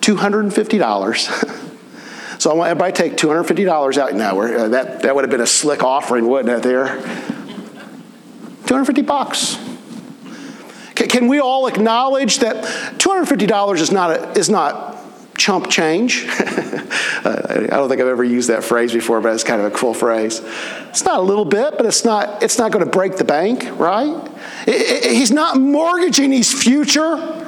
$250. 0.00 2.38
so 2.40 2.50
I 2.50 2.54
want 2.54 2.70
everybody 2.70 2.92
to 2.92 3.02
take 3.02 3.16
$250 3.16 3.98
out. 3.98 4.14
Now, 4.14 4.40
uh, 4.40 4.68
that, 4.68 5.02
that 5.02 5.14
would 5.14 5.24
have 5.24 5.30
been 5.30 5.40
a 5.40 5.46
slick 5.46 5.82
offering, 5.82 6.28
wouldn't 6.28 6.58
it, 6.58 6.62
there? 6.62 6.96
250 8.66 9.02
bucks. 9.02 9.58
Can, 10.94 11.08
can 11.08 11.28
we 11.28 11.40
all 11.40 11.66
acknowledge 11.66 12.38
that 12.38 12.64
$250 12.98 13.80
is 13.80 13.92
not, 13.92 14.10
a, 14.10 14.38
is 14.38 14.48
not 14.48 14.96
chump 15.36 15.68
change. 15.68 16.26
I 16.28 17.66
don't 17.70 17.88
think 17.88 18.00
I've 18.00 18.06
ever 18.06 18.24
used 18.24 18.48
that 18.48 18.64
phrase 18.64 18.92
before, 18.92 19.20
but 19.20 19.34
it's 19.34 19.44
kind 19.44 19.60
of 19.60 19.72
a 19.72 19.76
cool 19.76 19.94
phrase. 19.94 20.40
It's 20.88 21.04
not 21.04 21.18
a 21.18 21.22
little 21.22 21.44
bit, 21.44 21.74
but 21.76 21.86
it's 21.86 22.04
not, 22.04 22.42
it's 22.42 22.58
not 22.58 22.72
going 22.72 22.84
to 22.84 22.90
break 22.90 23.16
the 23.16 23.24
bank, 23.24 23.78
right? 23.78 24.30
He's 24.66 25.30
not 25.30 25.56
mortgaging 25.56 26.32
his 26.32 26.52
future. 26.52 27.44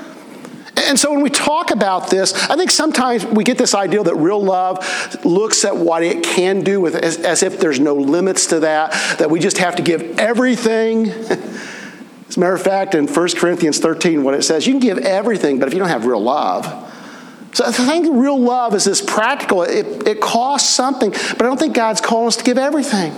And 0.77 0.99
so 0.99 1.11
when 1.11 1.23
we 1.23 1.31
talk 1.31 1.73
about 1.73 2.09
this, 2.09 2.33
I 2.49 2.57
think 2.57 2.71
sometimes 2.71 3.27
we 3.27 3.43
get 3.43 3.59
this 3.59 3.75
idea 3.75 4.03
that 4.03 4.15
real 4.15 4.43
love 4.43 5.25
looks 5.25 5.65
at 5.65 5.77
what 5.77 6.05
it 6.05 6.23
can 6.23 6.63
do 6.63 6.81
with 6.81 6.95
as, 6.95 7.19
as 7.19 7.43
if 7.43 7.59
there's 7.59 7.81
no 7.81 7.95
limits 7.95 8.47
to 8.47 8.61
that, 8.61 8.93
that 9.19 9.31
we 9.31 9.41
just 9.41 9.59
have 9.59 9.77
to 9.77 9.83
give 9.83 10.19
everything. 10.19 11.09
As 12.29 12.37
a 12.37 12.41
matter 12.41 12.55
of 12.55 12.63
fact, 12.63 12.95
in 12.95 13.09
1 13.09 13.29
Corinthians 13.37 13.79
13, 13.79 14.23
what 14.23 14.35
it 14.35 14.43
says, 14.43 14.67
you 14.67 14.75
can 14.75 14.81
give 14.81 14.99
everything, 14.99 15.59
but 15.59 15.67
if 15.67 15.73
you 15.73 15.81
don't 15.81 15.89
have 15.89 16.05
real 16.05 16.21
love, 16.21 16.67
so 17.55 17.65
I 17.65 17.73
think 17.73 18.07
real 18.11 18.39
love 18.39 18.75
is 18.75 18.85
this 18.85 19.01
practical. 19.01 19.63
It, 19.63 20.07
it 20.07 20.21
costs 20.21 20.69
something, 20.69 21.11
but 21.11 21.43
I 21.43 21.45
don't 21.45 21.59
think 21.59 21.75
God's 21.75 22.03
calling 22.03 22.29
us 22.29 22.37
to 22.37 22.45
give 22.45 22.59
everything. 22.59 23.13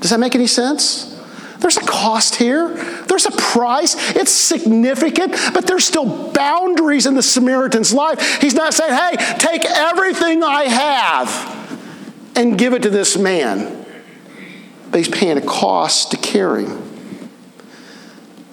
Does 0.00 0.10
that 0.10 0.18
make 0.18 0.34
any 0.34 0.48
sense? 0.48 1.19
There's 1.60 1.76
a 1.76 1.82
cost 1.82 2.36
here. 2.36 2.68
There's 3.04 3.26
a 3.26 3.30
price. 3.32 3.94
It's 4.16 4.32
significant, 4.32 5.32
but 5.52 5.66
there's 5.66 5.84
still 5.84 6.32
boundaries 6.32 7.06
in 7.06 7.14
the 7.14 7.22
Samaritan's 7.22 7.92
life. 7.92 8.40
He's 8.40 8.54
not 8.54 8.74
saying, 8.74 8.92
hey, 8.92 9.16
take 9.38 9.64
everything 9.64 10.42
I 10.42 10.64
have 10.64 11.70
and 12.34 12.58
give 12.58 12.72
it 12.72 12.82
to 12.82 12.90
this 12.90 13.18
man. 13.18 13.84
But 14.90 14.98
he's 14.98 15.08
paying 15.08 15.36
a 15.36 15.42
cost 15.42 16.10
to 16.12 16.16
carry. 16.16 16.66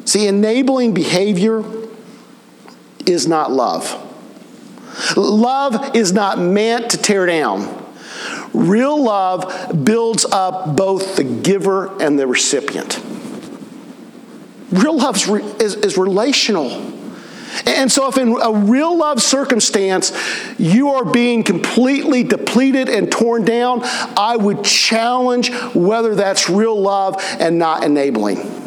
See, 0.06 0.28
enabling 0.28 0.93
behavior 0.93 1.63
is 3.06 3.28
not 3.28 3.52
love. 3.52 4.04
Love 5.15 5.96
is 5.96 6.12
not 6.13 6.39
meant 6.39 6.91
to 6.91 6.98
tear 6.98 7.26
down. 7.26 7.77
Real 8.58 9.04
love 9.04 9.86
builds 9.86 10.26
up 10.26 10.76
both 10.76 11.15
the 11.15 11.24
giver 11.24 12.02
and 12.02 12.17
the 12.17 12.26
recipient. 12.26 13.00
Real 14.72 14.98
love 14.98 15.15
is, 15.62 15.76
is, 15.76 15.96
relational. 15.96 16.72
And 17.67 17.91
so, 17.91 18.08
if 18.08 18.17
in 18.17 18.36
a 18.41 18.52
real 18.52 18.98
love 18.98 19.22
circumstance 19.22 20.12
you 20.58 20.89
are 20.89 21.06
being 21.06 21.43
completely 21.43 22.24
depleted 22.24 22.89
and 22.89 23.12
torn 23.12 23.46
down, 23.46 23.82
I 23.84 24.36
would 24.36 24.63
challenge 24.63 25.52
whether 25.76 26.15
that's 26.15 26.50
real 26.50 26.82
love 26.82 27.17
and 27.39 27.60
not 27.60 27.84
enabling. 27.84 28.66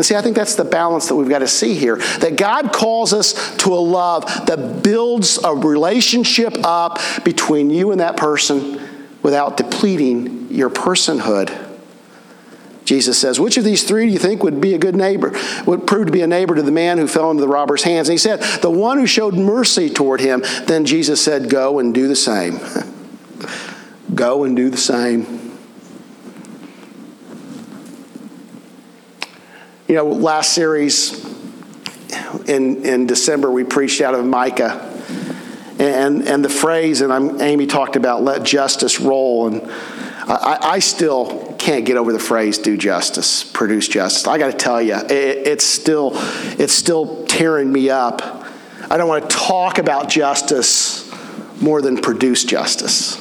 And 0.00 0.06
see, 0.06 0.14
I 0.14 0.22
think 0.22 0.34
that's 0.34 0.54
the 0.54 0.64
balance 0.64 1.08
that 1.08 1.14
we've 1.14 1.28
got 1.28 1.40
to 1.40 1.46
see 1.46 1.74
here. 1.74 1.96
That 1.96 2.36
God 2.36 2.72
calls 2.72 3.12
us 3.12 3.54
to 3.58 3.74
a 3.74 3.76
love 3.76 4.24
that 4.46 4.82
builds 4.82 5.36
a 5.44 5.54
relationship 5.54 6.54
up 6.64 6.98
between 7.22 7.68
you 7.68 7.90
and 7.90 8.00
that 8.00 8.16
person 8.16 8.80
without 9.22 9.58
depleting 9.58 10.50
your 10.50 10.70
personhood. 10.70 11.54
Jesus 12.86 13.18
says, 13.18 13.38
Which 13.38 13.58
of 13.58 13.64
these 13.64 13.84
three 13.84 14.06
do 14.06 14.12
you 14.12 14.18
think 14.18 14.42
would 14.42 14.58
be 14.58 14.72
a 14.72 14.78
good 14.78 14.96
neighbor, 14.96 15.38
would 15.66 15.86
prove 15.86 16.06
to 16.06 16.12
be 16.12 16.22
a 16.22 16.26
neighbor 16.26 16.54
to 16.54 16.62
the 16.62 16.72
man 16.72 16.96
who 16.96 17.06
fell 17.06 17.30
into 17.30 17.42
the 17.42 17.48
robber's 17.48 17.82
hands? 17.82 18.08
And 18.08 18.14
he 18.14 18.18
said, 18.18 18.40
The 18.62 18.70
one 18.70 18.98
who 18.98 19.06
showed 19.06 19.34
mercy 19.34 19.90
toward 19.90 20.20
him. 20.20 20.42
Then 20.64 20.86
Jesus 20.86 21.22
said, 21.22 21.50
Go 21.50 21.78
and 21.78 21.92
do 21.92 22.08
the 22.08 22.16
same. 22.16 22.58
Go 24.14 24.44
and 24.44 24.56
do 24.56 24.70
the 24.70 24.78
same. 24.78 25.39
You 29.90 29.96
know, 29.96 30.06
last 30.06 30.52
series 30.52 31.24
in, 32.46 32.86
in 32.86 33.08
December, 33.08 33.50
we 33.50 33.64
preached 33.64 34.00
out 34.00 34.14
of 34.14 34.24
Micah. 34.24 34.86
And, 35.80 36.28
and 36.28 36.44
the 36.44 36.48
phrase, 36.48 37.00
and 37.00 37.12
I'm, 37.12 37.40
Amy 37.40 37.66
talked 37.66 37.96
about 37.96 38.22
let 38.22 38.44
justice 38.44 39.00
roll. 39.00 39.48
And 39.48 39.68
I, 39.68 40.58
I 40.62 40.78
still 40.78 41.56
can't 41.58 41.84
get 41.84 41.96
over 41.96 42.12
the 42.12 42.20
phrase 42.20 42.58
do 42.58 42.76
justice, 42.76 43.42
produce 43.42 43.88
justice. 43.88 44.28
I 44.28 44.38
got 44.38 44.52
to 44.52 44.56
tell 44.56 44.80
you, 44.80 44.94
it, 44.94 45.10
it's, 45.10 45.64
still, 45.64 46.12
it's 46.14 46.72
still 46.72 47.26
tearing 47.26 47.72
me 47.72 47.90
up. 47.90 48.22
I 48.88 48.96
don't 48.96 49.08
want 49.08 49.28
to 49.28 49.36
talk 49.36 49.78
about 49.78 50.08
justice 50.08 51.10
more 51.60 51.82
than 51.82 51.96
produce 51.96 52.44
justice. 52.44 53.16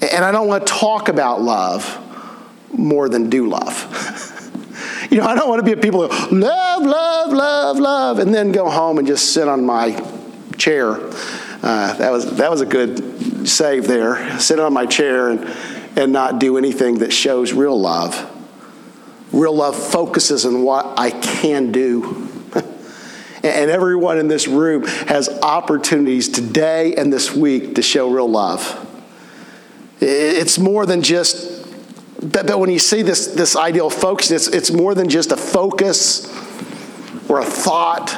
And 0.00 0.24
I 0.24 0.32
don't 0.32 0.48
want 0.48 0.66
to 0.66 0.72
talk 0.72 1.08
about 1.08 1.40
love 1.40 2.00
more 2.76 3.08
than 3.08 3.30
do 3.30 3.48
love. 3.48 4.30
You 5.12 5.18
know, 5.18 5.26
I 5.26 5.34
don't 5.34 5.46
want 5.46 5.58
to 5.58 5.62
be 5.66 5.78
a 5.78 5.82
people 5.82 6.08
who 6.08 6.38
love, 6.38 6.86
love, 6.86 7.32
love, 7.34 7.78
love, 7.78 8.18
and 8.18 8.34
then 8.34 8.50
go 8.50 8.70
home 8.70 8.96
and 8.96 9.06
just 9.06 9.34
sit 9.34 9.46
on 9.46 9.62
my 9.62 9.90
chair. 10.56 10.92
Uh, 11.62 11.92
that 11.98 12.10
was 12.10 12.36
that 12.36 12.50
was 12.50 12.62
a 12.62 12.66
good 12.66 13.46
save 13.46 13.86
there. 13.86 14.40
Sit 14.40 14.58
on 14.58 14.72
my 14.72 14.86
chair 14.86 15.28
and 15.28 15.40
and 15.96 16.14
not 16.14 16.38
do 16.38 16.56
anything 16.56 17.00
that 17.00 17.12
shows 17.12 17.52
real 17.52 17.78
love. 17.78 18.26
Real 19.32 19.54
love 19.54 19.76
focuses 19.76 20.46
on 20.46 20.62
what 20.62 20.98
I 20.98 21.10
can 21.10 21.72
do. 21.72 22.26
and 22.54 23.70
everyone 23.70 24.16
in 24.16 24.28
this 24.28 24.48
room 24.48 24.86
has 24.86 25.28
opportunities 25.42 26.30
today 26.30 26.94
and 26.94 27.12
this 27.12 27.36
week 27.36 27.74
to 27.74 27.82
show 27.82 28.10
real 28.10 28.30
love. 28.30 28.78
It's 30.00 30.58
more 30.58 30.86
than 30.86 31.02
just 31.02 31.51
but, 32.22 32.46
but 32.46 32.60
when 32.60 32.70
you 32.70 32.78
see 32.78 33.02
this, 33.02 33.28
this 33.28 33.56
ideal 33.56 33.90
focus, 33.90 34.30
it's, 34.30 34.48
it's 34.48 34.70
more 34.70 34.94
than 34.94 35.08
just 35.08 35.32
a 35.32 35.36
focus 35.36 36.26
or 37.28 37.40
a 37.40 37.44
thought. 37.44 38.16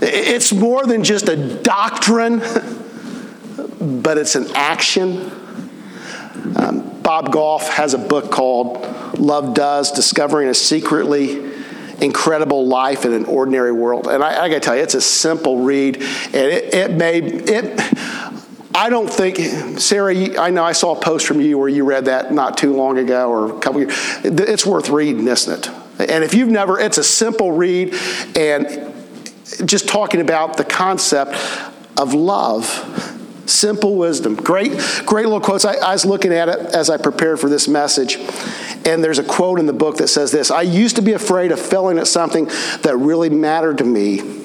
It's 0.00 0.52
more 0.52 0.86
than 0.86 1.02
just 1.02 1.28
a 1.28 1.62
doctrine, 1.62 2.38
but 4.02 4.18
it's 4.18 4.36
an 4.36 4.54
action. 4.54 5.30
Um, 6.56 7.00
Bob 7.02 7.32
Goff 7.32 7.68
has 7.70 7.94
a 7.94 7.98
book 7.98 8.30
called 8.30 9.18
Love 9.18 9.54
Does 9.54 9.90
Discovering 9.92 10.48
a 10.48 10.54
Secretly 10.54 11.52
Incredible 12.00 12.66
Life 12.66 13.04
in 13.04 13.12
an 13.12 13.24
Ordinary 13.24 13.72
World. 13.72 14.06
And 14.06 14.22
I, 14.22 14.44
I 14.44 14.48
gotta 14.48 14.60
tell 14.60 14.76
you, 14.76 14.82
it's 14.82 14.94
a 14.94 15.00
simple 15.00 15.58
read, 15.58 15.96
and 15.96 16.34
it, 16.34 16.74
it 16.74 16.90
may, 16.92 17.18
it, 17.18 17.80
I 18.76 18.90
don't 18.90 19.08
think, 19.08 19.36
Sarah, 19.78 20.36
I 20.36 20.50
know 20.50 20.64
I 20.64 20.72
saw 20.72 20.96
a 20.96 21.00
post 21.00 21.26
from 21.26 21.40
you 21.40 21.56
where 21.58 21.68
you 21.68 21.84
read 21.84 22.06
that 22.06 22.32
not 22.32 22.58
too 22.58 22.74
long 22.74 22.98
ago 22.98 23.30
or 23.30 23.56
a 23.56 23.60
couple 23.60 23.80
years. 23.80 23.94
It's 24.24 24.66
worth 24.66 24.88
reading, 24.88 25.28
isn't 25.28 25.68
it? 25.68 26.10
And 26.10 26.24
if 26.24 26.34
you've 26.34 26.48
never, 26.48 26.80
it's 26.80 26.98
a 26.98 27.04
simple 27.04 27.52
read 27.52 27.94
and 28.34 28.92
just 29.64 29.88
talking 29.88 30.20
about 30.20 30.56
the 30.56 30.64
concept 30.64 31.36
of 31.96 32.14
love. 32.14 33.10
Simple 33.46 33.94
wisdom. 33.94 34.34
Great, 34.34 34.72
great 35.06 35.26
little 35.26 35.40
quotes. 35.40 35.64
I, 35.64 35.74
I 35.74 35.92
was 35.92 36.04
looking 36.04 36.32
at 36.32 36.48
it 36.48 36.58
as 36.74 36.90
I 36.90 36.96
prepared 36.96 37.38
for 37.38 37.48
this 37.48 37.68
message, 37.68 38.16
and 38.86 39.04
there's 39.04 39.18
a 39.18 39.22
quote 39.22 39.60
in 39.60 39.66
the 39.66 39.74
book 39.74 39.98
that 39.98 40.08
says 40.08 40.32
this 40.32 40.50
I 40.50 40.62
used 40.62 40.96
to 40.96 41.02
be 41.02 41.12
afraid 41.12 41.52
of 41.52 41.60
failing 41.60 41.98
at 41.98 42.06
something 42.06 42.46
that 42.80 42.96
really 42.96 43.28
mattered 43.28 43.78
to 43.78 43.84
me 43.84 44.43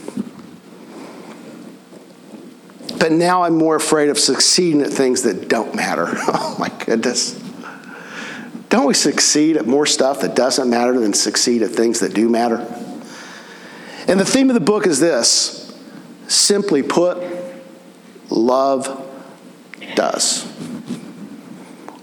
but 3.00 3.12
now 3.12 3.44
I'm 3.44 3.58
more 3.58 3.76
afraid 3.76 4.10
of 4.10 4.20
succeeding 4.20 4.82
at 4.82 4.90
things 4.90 5.24
that 5.24 5.48
don't 5.48 5.76
matter. 5.76 6.08
Oh 6.28 6.56
my 6.60 6.70
goodness. 6.70 7.42
Don't 8.70 8.86
we 8.86 8.94
succeed 8.94 9.58
at 9.58 9.66
more 9.66 9.86
stuff 9.86 10.22
that 10.22 10.36
doesn't 10.36 10.70
matter 10.70 11.00
than 11.00 11.14
succeed 11.14 11.62
at 11.62 11.72
things 11.72 12.02
that 12.02 12.14
do 12.14 12.30
matter? 12.30 12.58
And 14.08 14.20
the 14.20 14.26
theme 14.26 14.50
of 14.50 14.54
the 14.54 14.60
book 14.60 14.86
is 14.86 15.00
this 15.00 15.76
simply 16.28 16.84
put, 16.84 17.18
love 18.30 19.08
does. 19.96 20.46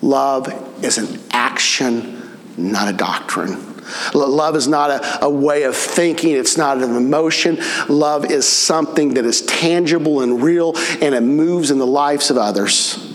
Love 0.03 0.85
is 0.85 0.99
an 0.99 1.21
action, 1.31 2.39
not 2.57 2.89
a 2.89 2.93
doctrine. 2.93 3.66
Love 4.15 4.57
is 4.57 4.69
not 4.69 4.91
a, 4.91 5.25
a 5.27 5.31
way 5.31 5.65
of 5.65 5.77
thinking, 5.77 6.35
it's 6.35 6.57
not 6.57 6.83
an 6.83 6.97
emotion. 6.97 7.59
Love 7.89 8.31
is 8.31 8.47
something 8.47 9.15
that 9.15 9.25
is 9.25 9.43
tangible 9.43 10.21
and 10.23 10.43
real, 10.43 10.75
and 11.01 11.15
it 11.15 11.23
moves 11.23 11.71
in 11.71 11.79
the 11.79 11.87
lives 11.87 12.31
of 12.31 12.37
others. 12.37 13.15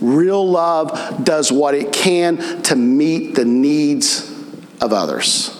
Real 0.00 0.48
love 0.48 1.24
does 1.24 1.52
what 1.52 1.74
it 1.74 1.92
can 1.92 2.62
to 2.62 2.76
meet 2.76 3.34
the 3.34 3.44
needs 3.44 4.30
of 4.80 4.92
others. 4.92 5.56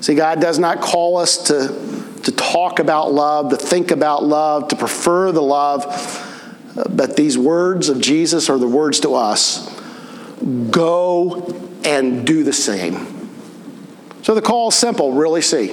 See, 0.00 0.14
God 0.14 0.40
does 0.40 0.58
not 0.58 0.80
call 0.80 1.16
us 1.16 1.48
to, 1.48 2.20
to 2.22 2.32
talk 2.32 2.78
about 2.78 3.12
love, 3.12 3.50
to 3.50 3.56
think 3.56 3.90
about 3.90 4.22
love, 4.22 4.68
to 4.68 4.76
prefer 4.76 5.32
the 5.32 5.42
love, 5.42 5.84
uh, 6.76 6.84
but 6.90 7.16
these 7.16 7.36
words 7.36 7.88
of 7.88 8.00
Jesus 8.00 8.48
are 8.48 8.58
the 8.58 8.68
words 8.68 9.00
to 9.00 9.14
us 9.14 9.72
go 10.70 11.40
and 11.86 12.26
do 12.26 12.42
the 12.42 12.52
same. 12.52 13.30
So 14.22 14.34
the 14.34 14.42
call 14.42 14.68
is 14.68 14.74
simple 14.74 15.12
really 15.12 15.40
see. 15.40 15.68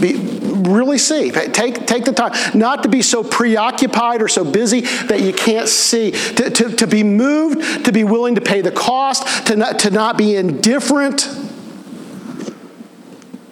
Be, 0.00 0.16
really 0.16 0.96
see. 0.96 1.30
Take, 1.30 1.86
take 1.86 2.06
the 2.06 2.12
time. 2.12 2.32
Not 2.58 2.82
to 2.84 2.88
be 2.88 3.02
so 3.02 3.22
preoccupied 3.22 4.22
or 4.22 4.28
so 4.28 4.44
busy 4.44 4.80
that 4.80 5.20
you 5.20 5.34
can't 5.34 5.68
see. 5.68 6.12
To, 6.12 6.50
to, 6.50 6.76
to 6.76 6.86
be 6.86 7.02
moved, 7.02 7.84
to 7.84 7.92
be 7.92 8.02
willing 8.02 8.36
to 8.36 8.40
pay 8.40 8.62
the 8.62 8.72
cost, 8.72 9.46
to 9.48 9.56
not, 9.56 9.78
to 9.80 9.90
not 9.90 10.16
be 10.16 10.34
indifferent, 10.34 11.28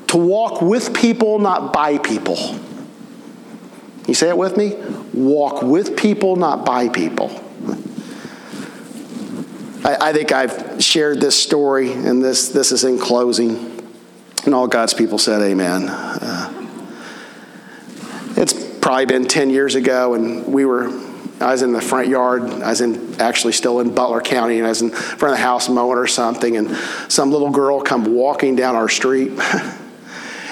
to 0.08 0.16
walk 0.16 0.62
with 0.62 0.94
people, 0.94 1.38
not 1.38 1.72
by 1.72 1.98
people. 1.98 2.58
You 4.08 4.14
say 4.14 4.30
it 4.30 4.38
with 4.38 4.56
me? 4.56 4.74
Walk 5.12 5.62
with 5.62 5.96
people, 5.96 6.36
not 6.36 6.64
by 6.64 6.88
people. 6.88 7.28
I, 9.84 10.08
I 10.08 10.12
think 10.12 10.32
I've 10.32 10.82
shared 10.82 11.20
this 11.20 11.40
story, 11.40 11.92
and 11.92 12.22
this, 12.22 12.48
this 12.48 12.72
is 12.72 12.84
in 12.84 12.98
closing. 12.98 13.72
And 14.46 14.54
all 14.54 14.66
God's 14.66 14.94
people 14.94 15.18
said, 15.18 15.42
Amen. 15.42 15.88
Uh, 15.88 16.68
it's 18.36 18.52
probably 18.78 19.06
been 19.06 19.26
10 19.26 19.50
years 19.50 19.74
ago, 19.74 20.14
and 20.14 20.46
we 20.46 20.64
were, 20.64 20.88
I 21.40 21.52
was 21.52 21.62
in 21.62 21.72
the 21.72 21.80
front 21.80 22.08
yard. 22.08 22.42
I 22.42 22.70
was 22.70 22.80
in, 22.80 23.20
actually 23.20 23.52
still 23.52 23.80
in 23.80 23.94
Butler 23.94 24.22
County, 24.22 24.56
and 24.58 24.66
I 24.66 24.70
was 24.70 24.82
in 24.82 24.90
front 24.90 25.34
of 25.34 25.38
the 25.38 25.44
house 25.44 25.68
mowing 25.68 25.98
or 25.98 26.06
something, 26.06 26.56
and 26.56 26.74
some 27.08 27.30
little 27.30 27.50
girl 27.50 27.80
come 27.82 28.14
walking 28.14 28.56
down 28.56 28.76
our 28.76 28.88
street. 28.88 29.32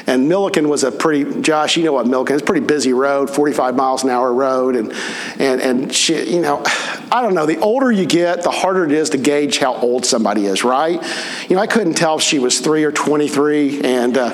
And 0.06 0.28
Milliken 0.28 0.68
was 0.68 0.84
a 0.84 0.92
pretty, 0.92 1.40
Josh, 1.42 1.76
you 1.76 1.84
know 1.84 1.92
what 1.92 2.06
Milliken 2.06 2.36
is, 2.36 2.42
pretty 2.42 2.66
busy 2.66 2.92
road, 2.92 3.30
45 3.30 3.76
miles 3.76 4.04
an 4.04 4.10
hour 4.10 4.32
road. 4.32 4.76
And, 4.76 4.92
and, 5.38 5.60
and 5.60 6.08
you 6.08 6.40
know, 6.40 6.62
I 6.64 7.20
don't 7.22 7.34
know, 7.34 7.46
the 7.46 7.58
older 7.58 7.90
you 7.92 8.06
get, 8.06 8.42
the 8.42 8.50
harder 8.50 8.84
it 8.84 8.92
is 8.92 9.10
to 9.10 9.18
gauge 9.18 9.58
how 9.58 9.74
old 9.74 10.04
somebody 10.04 10.46
is, 10.46 10.64
right? 10.64 11.02
You 11.48 11.56
know, 11.56 11.62
I 11.62 11.66
couldn't 11.66 11.94
tell 11.94 12.16
if 12.16 12.22
she 12.22 12.38
was 12.38 12.60
three 12.60 12.84
or 12.84 12.92
23. 12.92 13.82
And, 13.82 14.18
uh, 14.18 14.30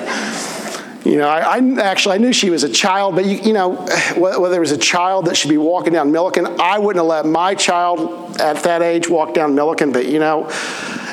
you 1.05 1.17
know, 1.17 1.27
I, 1.27 1.57
I, 1.57 1.81
actually 1.81 2.15
I 2.15 2.17
knew 2.17 2.33
she 2.33 2.49
was 2.49 2.63
a 2.63 2.69
child, 2.69 3.15
but 3.15 3.25
you, 3.25 3.37
you 3.37 3.53
know, 3.53 3.75
whether 4.17 4.57
it 4.57 4.59
was 4.59 4.71
a 4.71 4.77
child 4.77 5.25
that 5.25 5.37
should 5.37 5.49
be 5.49 5.57
walking 5.57 5.93
down 5.93 6.11
Milliken, 6.11 6.45
I 6.59 6.77
wouldn't 6.77 7.01
have 7.03 7.09
let 7.09 7.25
my 7.25 7.55
child 7.55 8.39
at 8.39 8.63
that 8.63 8.81
age 8.81 9.09
walk 9.09 9.33
down 9.33 9.55
Milliken. 9.55 9.91
But 9.91 10.07
you 10.07 10.19
know, 10.19 10.49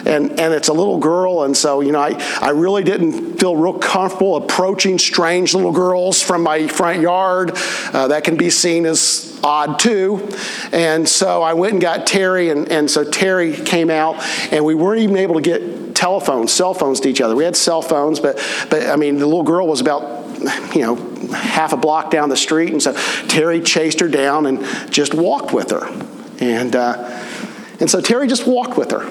and, 0.06 0.38
and 0.38 0.54
it's 0.54 0.68
a 0.68 0.72
little 0.72 0.98
girl, 0.98 1.42
and 1.42 1.56
so, 1.56 1.80
you 1.80 1.92
know, 1.92 2.00
I, 2.00 2.14
I 2.40 2.50
really 2.50 2.84
didn't 2.84 3.38
feel 3.38 3.56
real 3.56 3.78
comfortable 3.78 4.36
approaching 4.36 4.98
strange 4.98 5.54
little 5.54 5.72
girls 5.72 6.22
from 6.22 6.42
my 6.42 6.66
front 6.68 7.00
yard. 7.00 7.52
Uh, 7.92 8.08
that 8.08 8.24
can 8.24 8.36
be 8.36 8.50
seen 8.50 8.86
as 8.86 9.38
odd 9.42 9.78
too. 9.78 10.28
And 10.72 11.08
so 11.08 11.42
I 11.42 11.54
went 11.54 11.74
and 11.74 11.82
got 11.82 12.06
Terry, 12.06 12.50
and, 12.50 12.70
and 12.70 12.90
so 12.90 13.08
Terry 13.08 13.54
came 13.54 13.90
out, 13.90 14.22
and 14.52 14.64
we 14.64 14.74
weren't 14.74 15.02
even 15.02 15.16
able 15.16 15.34
to 15.34 15.42
get 15.42 15.94
telephones, 15.94 16.52
cell 16.52 16.74
phones 16.74 17.00
to 17.00 17.08
each 17.08 17.20
other. 17.20 17.34
We 17.34 17.44
had 17.44 17.56
cell 17.56 17.82
phones, 17.82 18.20
but, 18.20 18.36
but 18.70 18.86
I 18.86 18.96
mean, 18.96 19.18
the 19.18 19.26
little 19.26 19.42
girl 19.42 19.66
was 19.66 19.80
about 19.80 20.26
you 20.74 20.82
know, 20.82 20.94
half 21.32 21.72
a 21.72 21.76
block 21.76 22.10
down 22.10 22.28
the 22.28 22.36
street. 22.36 22.72
And 22.72 22.82
so 22.82 22.92
Terry 23.28 23.60
chased 23.60 24.00
her 24.00 24.08
down 24.08 24.46
and 24.46 24.64
just 24.92 25.14
walked 25.14 25.52
with 25.52 25.70
her. 25.70 25.86
And, 26.40 26.76
uh, 26.76 26.96
and 27.80 27.90
so 27.90 28.00
Terry 28.00 28.26
just 28.26 28.46
walked 28.46 28.76
with 28.76 28.90
her. 28.90 29.10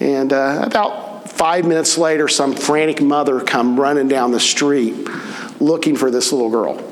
And 0.00 0.32
uh, 0.32 0.62
about 0.62 1.30
five 1.30 1.66
minutes 1.66 1.98
later, 1.98 2.28
some 2.28 2.54
frantic 2.54 3.00
mother 3.00 3.40
come 3.40 3.78
running 3.78 4.08
down 4.08 4.32
the 4.32 4.40
street 4.40 4.94
looking 5.60 5.96
for 5.96 6.10
this 6.10 6.32
little 6.32 6.50
girl. 6.50 6.82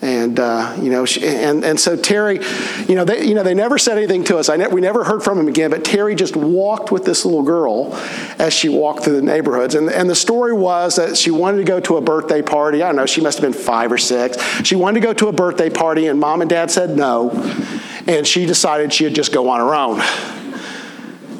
And 0.00 0.38
uh, 0.38 0.76
you 0.80 0.90
know, 0.90 1.04
she, 1.04 1.26
and 1.26 1.64
and 1.64 1.78
so 1.78 1.96
Terry, 1.96 2.38
you 2.86 2.94
know, 2.94 3.04
they 3.04 3.24
you 3.24 3.34
know 3.34 3.42
they 3.42 3.54
never 3.54 3.78
said 3.78 3.98
anything 3.98 4.22
to 4.24 4.38
us. 4.38 4.48
I 4.48 4.56
ne- 4.56 4.68
we 4.68 4.80
never 4.80 5.02
heard 5.02 5.24
from 5.24 5.40
him 5.40 5.48
again. 5.48 5.70
But 5.70 5.84
Terry 5.84 6.14
just 6.14 6.36
walked 6.36 6.92
with 6.92 7.04
this 7.04 7.24
little 7.24 7.42
girl 7.42 7.92
as 8.38 8.52
she 8.52 8.68
walked 8.68 9.02
through 9.02 9.16
the 9.16 9.22
neighborhoods. 9.22 9.74
And 9.74 9.90
and 9.90 10.08
the 10.08 10.14
story 10.14 10.52
was 10.52 10.96
that 10.96 11.16
she 11.16 11.32
wanted 11.32 11.58
to 11.58 11.64
go 11.64 11.80
to 11.80 11.96
a 11.96 12.00
birthday 12.00 12.42
party. 12.42 12.80
I 12.80 12.86
don't 12.86 12.94
know. 12.94 13.06
She 13.06 13.20
must 13.20 13.40
have 13.40 13.52
been 13.52 13.60
five 13.60 13.90
or 13.90 13.98
six. 13.98 14.40
She 14.64 14.76
wanted 14.76 15.00
to 15.00 15.06
go 15.06 15.14
to 15.14 15.28
a 15.28 15.32
birthday 15.32 15.68
party, 15.68 16.06
and 16.06 16.20
mom 16.20 16.42
and 16.42 16.50
dad 16.50 16.70
said 16.70 16.96
no. 16.96 17.30
And 18.06 18.24
she 18.24 18.46
decided 18.46 18.92
she'd 18.92 19.16
just 19.16 19.32
go 19.32 19.48
on 19.48 19.58
her 19.58 19.74
own. 19.74 20.37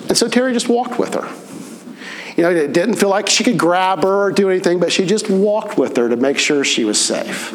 And 0.09 0.17
so 0.17 0.29
Terry 0.29 0.53
just 0.53 0.69
walked 0.69 0.99
with 0.99 1.15
her. 1.15 1.29
You 2.37 2.45
know, 2.45 2.51
it 2.51 2.73
didn't 2.73 2.97
feel 2.97 3.09
like 3.09 3.29
she 3.29 3.43
could 3.43 3.59
grab 3.59 4.05
her 4.05 4.25
or 4.27 4.33
do 4.33 4.49
anything, 4.49 4.79
but 4.79 4.93
she 4.93 5.05
just 5.05 5.29
walked 5.29 5.77
with 5.77 5.97
her 5.97 6.09
to 6.09 6.17
make 6.17 6.39
sure 6.39 6.65
she 6.65 6.85
was 6.85 7.01
safe. 7.01 7.53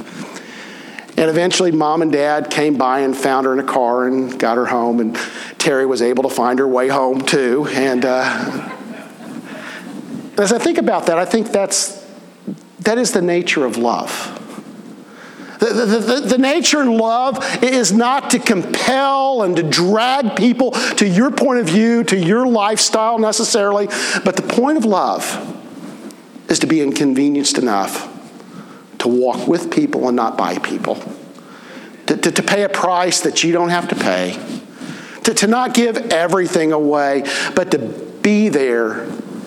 And 1.17 1.29
eventually, 1.29 1.71
mom 1.71 2.01
and 2.01 2.11
dad 2.11 2.49
came 2.49 2.75
by 2.75 2.99
and 2.99 3.15
found 3.15 3.45
her 3.45 3.53
in 3.53 3.59
a 3.59 3.63
car 3.63 4.07
and 4.07 4.37
got 4.37 4.57
her 4.57 4.65
home, 4.65 4.99
and 4.99 5.15
Terry 5.57 5.85
was 5.85 6.01
able 6.01 6.23
to 6.23 6.29
find 6.29 6.59
her 6.59 6.67
way 6.67 6.89
home 6.89 7.21
too. 7.21 7.67
And 7.71 8.03
uh, 8.03 8.23
as 10.37 10.51
I 10.51 10.57
think 10.57 10.79
about 10.79 11.05
that, 11.05 11.17
I 11.17 11.25
think 11.25 11.51
that's 11.51 12.03
that 12.79 12.97
is 12.97 13.13
the 13.13 13.21
nature 13.21 13.63
of 13.65 13.77
love. 13.77 14.42
The, 15.63 15.85
the, 15.85 15.85
the, 15.85 16.19
the, 16.27 16.37
nature 16.37 16.81
and 16.81 16.97
love 16.97 17.63
is 17.63 17.93
not 17.93 18.31
to 18.31 18.39
compel 18.39 19.43
and 19.43 19.55
to 19.55 19.63
drag 19.63 20.35
people 20.35 20.71
to 20.71 21.07
your 21.07 21.31
point 21.31 21.59
of 21.59 21.67
view, 21.67 22.03
to 22.03 22.17
your 22.17 22.45
lifestyle 22.45 23.17
necessarily, 23.17 23.87
but 24.25 24.35
the 24.35 24.41
point 24.41 24.77
of 24.77 24.83
love 24.83 25.23
is 26.49 26.59
to 26.59 26.67
be 26.67 26.81
inconvenienced 26.81 27.57
enough 27.57 28.09
to 28.99 29.07
walk 29.07 29.47
with 29.47 29.71
people 29.71 30.09
and 30.09 30.17
not 30.17 30.37
by 30.37 30.57
people, 30.57 31.01
to, 32.07 32.17
to, 32.17 32.29
to 32.29 32.43
pay 32.43 32.63
a 32.63 32.69
price 32.69 33.21
that 33.21 33.45
you 33.45 33.53
don't 33.53 33.69
have 33.69 33.87
to 33.87 33.95
pay, 33.95 34.37
to, 35.23 35.33
to 35.33 35.47
not 35.47 35.73
give 35.73 35.95
everything 36.11 36.73
away, 36.73 37.23
but 37.55 37.71
to 37.71 37.79
be 37.79 38.49
there 38.49 39.03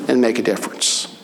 and 0.09 0.23
make 0.23 0.39
a 0.39 0.43
difference. 0.43 1.15